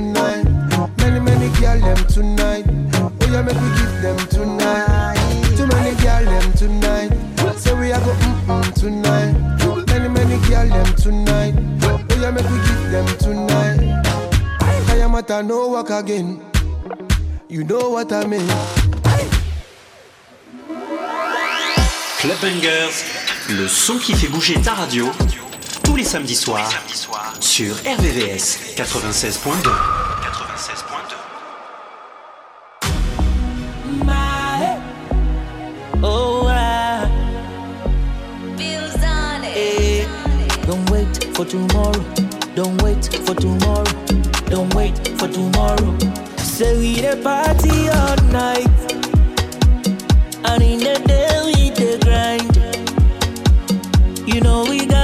tonight. 0.00 0.44
Many, 0.98 1.20
many 1.20 1.46
oh, 1.46 3.10
we 3.60 3.68
give 3.78 3.94
them 4.02 4.18
tonight. 4.28 5.16
Too 5.56 5.66
many 5.66 5.94
them 6.24 6.52
tonight. 6.54 7.10
Say 7.58 7.74
we 7.74 7.92
are 7.92 8.00
mm-mm 8.00 8.74
tonight. 8.74 9.32
Many, 9.88 10.08
many 10.08 10.36
them 10.68 10.94
tonight. 10.96 11.54
You 17.48 17.64
know 17.64 17.90
what 17.90 18.12
I 18.12 18.26
mean. 18.26 18.48
Le 23.48 23.66
son 23.66 23.98
qui 23.98 24.14
fait 24.14 24.28
bouger 24.28 24.54
ta 24.60 24.74
radio 24.74 25.10
tous 25.90 25.96
les 25.96 26.04
samedis 26.04 26.36
soirs 26.36 26.70
soir, 26.94 27.34
sur 27.40 27.74
RVVS 27.74 28.76
96.2. 28.76 29.68
oh, 36.04 36.48
eh, 39.56 40.04
Don't 40.64 40.88
wait 40.90 41.24
for 41.34 41.44
tomorrow. 41.44 42.04
Don't 42.54 42.80
wait 42.82 43.10
for 43.26 43.34
tomorrow. 43.34 43.84
Don't 44.48 44.72
wait 44.74 44.96
for 45.18 45.26
tomorrow. 45.28 45.98
Say 46.36 46.78
we 46.78 47.00
the 47.00 47.16
party 47.16 47.88
all 47.88 48.16
night. 48.30 48.70
And 50.44 50.62
in 50.62 50.78
the 50.78 51.00
day 51.04 51.42
we 51.46 51.70
the 51.70 51.98
grind. 52.04 52.60
You 54.32 54.40
know 54.40 54.64
we 54.68 54.86
got 54.86 54.99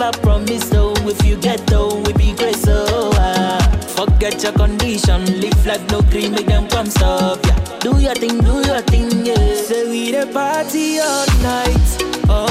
never 0.00 0.18
promise, 0.20 0.68
so 0.68 0.94
if 1.00 1.24
you 1.26 1.36
get 1.36 1.64
though, 1.66 1.94
we 2.06 2.12
be 2.14 2.32
great, 2.34 2.56
so 2.56 3.10
uh, 3.14 3.60
Forget 3.96 4.42
your 4.42 4.52
condition, 4.52 5.24
live 5.40 5.66
life 5.66 5.90
no 5.90 6.00
dream, 6.02 6.32
make 6.32 6.46
them 6.46 6.66
come 6.68 6.86
stop, 6.86 7.38
yeah. 7.44 7.78
Do 7.80 7.98
your 8.00 8.14
thing, 8.14 8.38
do 8.40 8.62
your 8.66 8.80
thing, 8.82 9.26
yeah. 9.26 9.54
Say 9.54 9.88
we 9.90 10.10
the 10.12 10.26
party 10.32 10.98
all 11.00 11.26
night, 11.42 11.90
oh, 12.28 12.49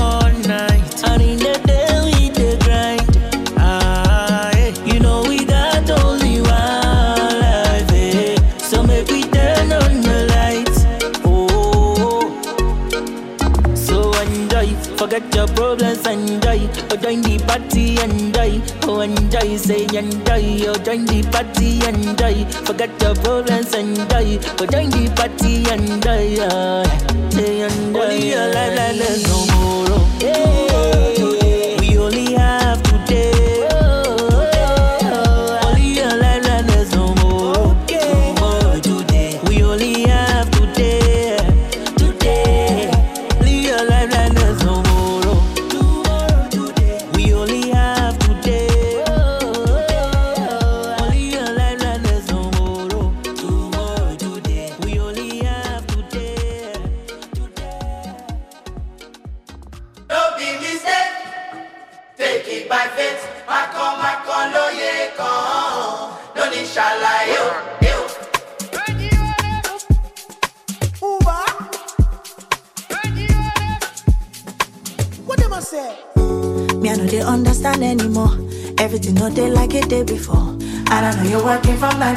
say 19.70 19.86
enjoy. 19.94 20.66
Oh, 20.68 20.74
join 20.86 21.06
the 21.06 21.22
party, 21.32 21.78
enjoy. 21.86 22.38
Forget 22.66 22.90
your 23.02 23.14
problems, 23.22 23.74
enjoy. 23.76 24.40
Oh, 24.60 24.66
join 24.66 24.90
the 24.90 25.04
party, 25.16 25.54
enjoy. 25.70 26.42
Oh, 26.42 26.79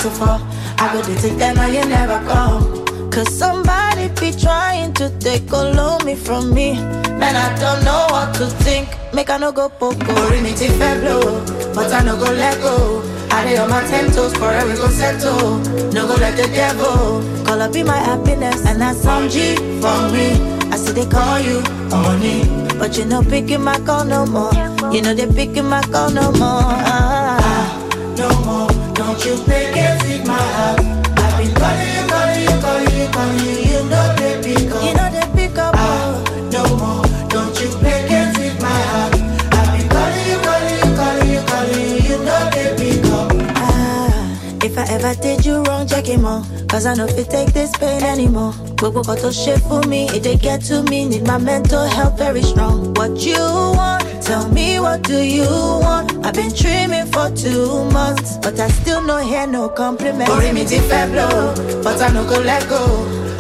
to 0.03 0.11
four. 0.11 0.39
I 0.79 0.91
go 0.93 1.01
to 1.01 1.15
take 1.23 1.39
them 1.39 1.57
and 1.59 1.73
you 1.75 1.85
never 1.87 2.19
come. 2.27 2.83
Cause 3.11 3.33
somebody 3.33 4.09
be 4.21 4.33
trying 4.37 4.93
to 4.95 5.11
take 5.21 5.53
all 5.53 5.79
of 5.79 6.05
me 6.05 6.17
from 6.17 6.53
me. 6.53 6.73
Man, 7.21 7.37
I 7.37 7.49
don't 7.61 7.85
know 7.85 8.07
what 8.11 8.35
to 8.37 8.47
think. 8.65 8.89
Make 9.15 9.31
I 9.31 9.37
no 9.37 9.53
go 9.53 9.69
poco. 9.69 10.13
Rimiti 10.31 10.69
blow, 11.01 11.45
but 11.75 11.93
I 11.93 12.03
no 12.03 12.17
go 12.17 12.33
let 12.33 12.59
go. 12.61 13.03
I 13.31 13.45
lay 13.45 13.57
on 13.59 13.71
my 13.71 13.83
ten 13.87 14.11
toes, 14.11 14.33
forever 14.35 14.75
go 14.75 14.89
settle. 14.89 15.59
No 15.93 16.07
go 16.09 16.15
let 16.15 16.37
the 16.37 16.49
devil 16.49 17.23
call 17.45 17.61
up 17.63 17.73
be 17.73 17.83
my 17.85 17.97
happiness, 17.97 18.67
and 18.67 18.81
that's 18.81 18.99
some 19.03 19.29
G 19.29 19.55
for 19.81 20.11
me. 20.11 20.33
I 20.73 20.77
see 20.77 20.93
they 20.93 21.07
call 21.07 21.39
you 21.39 21.61
honey, 21.91 22.43
but 22.79 22.97
you 22.99 23.05
no 23.05 23.23
picking 23.23 23.63
my 23.63 23.79
call 23.81 24.05
no 24.05 24.27
more. 24.27 24.53
You 24.93 25.01
know 25.03 25.15
they 25.15 25.27
picking 25.33 25.67
my 25.67 25.83
call 25.83 26.11
no 26.11 26.33
more. 26.33 26.65
Ah, 26.91 28.15
no 28.19 28.29
more. 28.45 28.82
Don't 28.95 29.25
you 29.25 29.37
pick 29.45 29.77
it 29.77 30.03
with 30.03 30.27
my 30.27 30.39
heart. 30.39 30.81
I've 31.19 31.39
been 31.39 31.55
calling 31.55 31.91
you, 31.97 32.03
calling 32.09 32.43
you, 32.43 32.57
calling 32.61 32.97
you, 32.99 33.09
calling 33.13 33.39
you. 33.45 33.55
You 33.73 33.83
know 33.91 34.15
they 34.17 34.35
pick 34.43 34.71
up. 34.73 34.83
You 34.85 34.95
know 34.95 35.09
they 35.11 35.27
pick 35.49 35.59
up. 35.59 35.75
Ah, 35.77 36.23
no 36.53 36.63
more. 36.77 37.05
Don't 37.29 37.55
you 37.61 37.69
pick 37.81 38.11
it 38.11 38.29
with 38.39 38.61
my 38.61 38.69
heart. 38.93 39.15
I've 39.53 39.79
been 39.79 39.89
calling 39.89 40.27
you, 40.29 40.39
calling 40.47 40.79
you, 40.79 40.91
calling 40.97 41.31
you, 41.33 41.41
calling 41.51 41.89
you. 41.91 41.99
You 42.09 42.25
know 42.25 42.51
they 42.53 42.69
pick 42.79 43.05
up. 43.07 43.33
Ah, 43.57 44.65
if 44.65 44.77
I 44.79 44.85
ever 44.95 45.15
did 45.21 45.45
you 45.45 45.63
wrong, 45.63 45.87
check 45.87 46.07
him 46.07 46.25
out. 46.25 46.45
Cause 46.69 46.87
I 46.87 46.95
know 46.95 47.07
if 47.07 47.17
you 47.19 47.25
take 47.25 47.53
this 47.53 47.71
pain 47.77 48.03
anymore. 48.03 48.53
Gbogbo 48.77 49.03
kan 49.05 49.17
tó 49.17 49.29
ṣe 49.31 49.57
fún 49.69 49.87
mi, 49.89 50.07
it 50.11 50.23
dey 50.25 50.37
get 50.37 50.61
to 50.69 50.83
me. 50.91 51.05
Need 51.09 51.27
my 51.27 51.39
mental 51.39 51.87
health 51.87 52.19
very 52.19 52.43
strong. 52.43 52.93
What 52.95 53.21
you 53.25 53.39
want? 53.77 54.02
Tell 54.33 54.49
me 54.49 54.81
what 54.81 55.03
do 55.03 55.19
you 55.23 55.45
want? 55.45 56.25
I've 56.25 56.33
been 56.33 56.55
dreaming 56.55 57.05
for 57.13 57.29
two 57.37 57.85
months, 57.93 58.39
but 58.39 58.59
I 58.59 58.69
still 58.69 59.03
no 59.03 59.19
hear 59.19 59.47
no 59.47 59.69
compliment. 59.69 60.31
Orí 60.31 60.51
mi 60.55 60.65
ti 60.65 60.79
fẹ́ 60.89 61.11
blow, 61.13 61.53
but 61.85 62.01
I 62.01 62.09
no 62.15 62.25
go 62.25 62.39
let 62.41 62.67
go. 62.67 62.81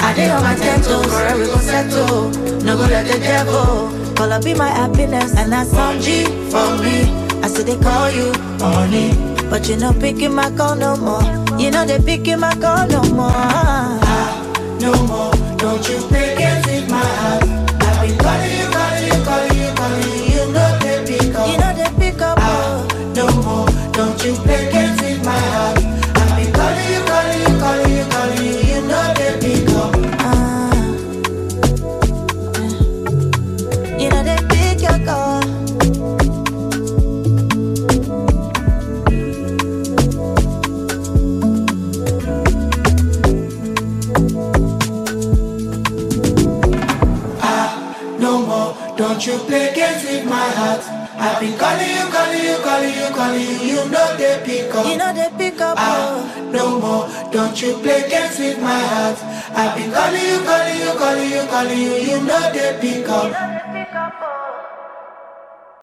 I 0.06 0.12
dey 0.16 0.28
on 0.28 0.42
my 0.42 0.54
ten 0.54 0.82
toes, 0.82 1.06
forever 1.06 1.38
we 1.40 1.46
go 1.46 1.56
settle. 1.70 2.28
No 2.66 2.76
go 2.76 2.84
let 2.94 3.04
the 3.10 3.18
devil 3.18 3.88
call 4.16 4.32
up 4.36 4.44
be 4.44 4.52
my 4.52 4.68
happiness, 4.68 5.30
and 5.34 5.50
that's 5.50 5.72
on 5.84 5.94
G 6.04 6.26
for 6.52 6.68
me. 6.82 6.96
I 7.44 7.46
see 7.48 7.62
they 7.68 7.78
call 7.86 8.10
you 8.18 8.28
honey, 8.60 9.08
but 9.48 9.66
you 9.70 9.76
no 9.78 9.94
picking 9.94 10.34
my 10.34 10.50
call 10.58 10.74
no 10.76 10.90
more. 11.06 11.24
You 11.58 11.70
know 11.70 11.86
they 11.86 12.00
picking 12.08 12.40
my 12.40 12.54
call 12.64 12.86
no 12.94 13.02
more. 13.18 13.32
Ah, 13.32 14.28
no 14.84 14.92
more. 15.10 15.32
Don't 15.56 15.82
you 15.88 15.98
pick 16.12 16.36
it 16.48 16.58
with 16.66 16.86
my 16.90 17.06
heart. 17.20 17.44
I've 17.80 17.96
been 18.02 18.18
calling 18.24 18.61
Don't 49.22 49.38
you 49.38 49.46
play 49.46 49.72
games 49.72 50.02
with 50.02 50.24
my 50.24 50.34
heart. 50.34 50.82
I've 51.14 51.38
been 51.38 51.56
calling 51.56 51.88
you, 51.94 52.10
calling 52.10 52.42
you, 52.42 52.56
calling 52.58 52.92
you, 52.92 53.06
calling 53.14 53.40
you. 53.40 53.56
You 53.70 53.88
know 53.88 54.16
they 54.16 54.42
pick 54.44 54.74
up. 54.74 54.84
You 54.84 54.96
know 54.96 55.14
they 55.14 55.30
pick 55.38 55.60
up. 55.60 55.78
Ah, 55.78 56.50
no 56.50 56.80
more. 56.80 57.06
Don't 57.30 57.54
you 57.62 57.74
play 57.74 58.10
games 58.10 58.36
with 58.40 58.58
my 58.58 58.80
heart. 58.80 59.22
I've 59.54 59.78
been 59.78 59.92
calling 59.92 60.26
you, 60.26 60.42
calling 60.42 60.76
you, 60.76 60.92
calling 60.98 61.30
you, 61.30 61.42
calling 61.46 61.78
you. 61.78 61.94
You 62.02 62.20
know 62.26 62.52
they 62.52 62.76
pick 62.80 63.08
up. 63.08 63.71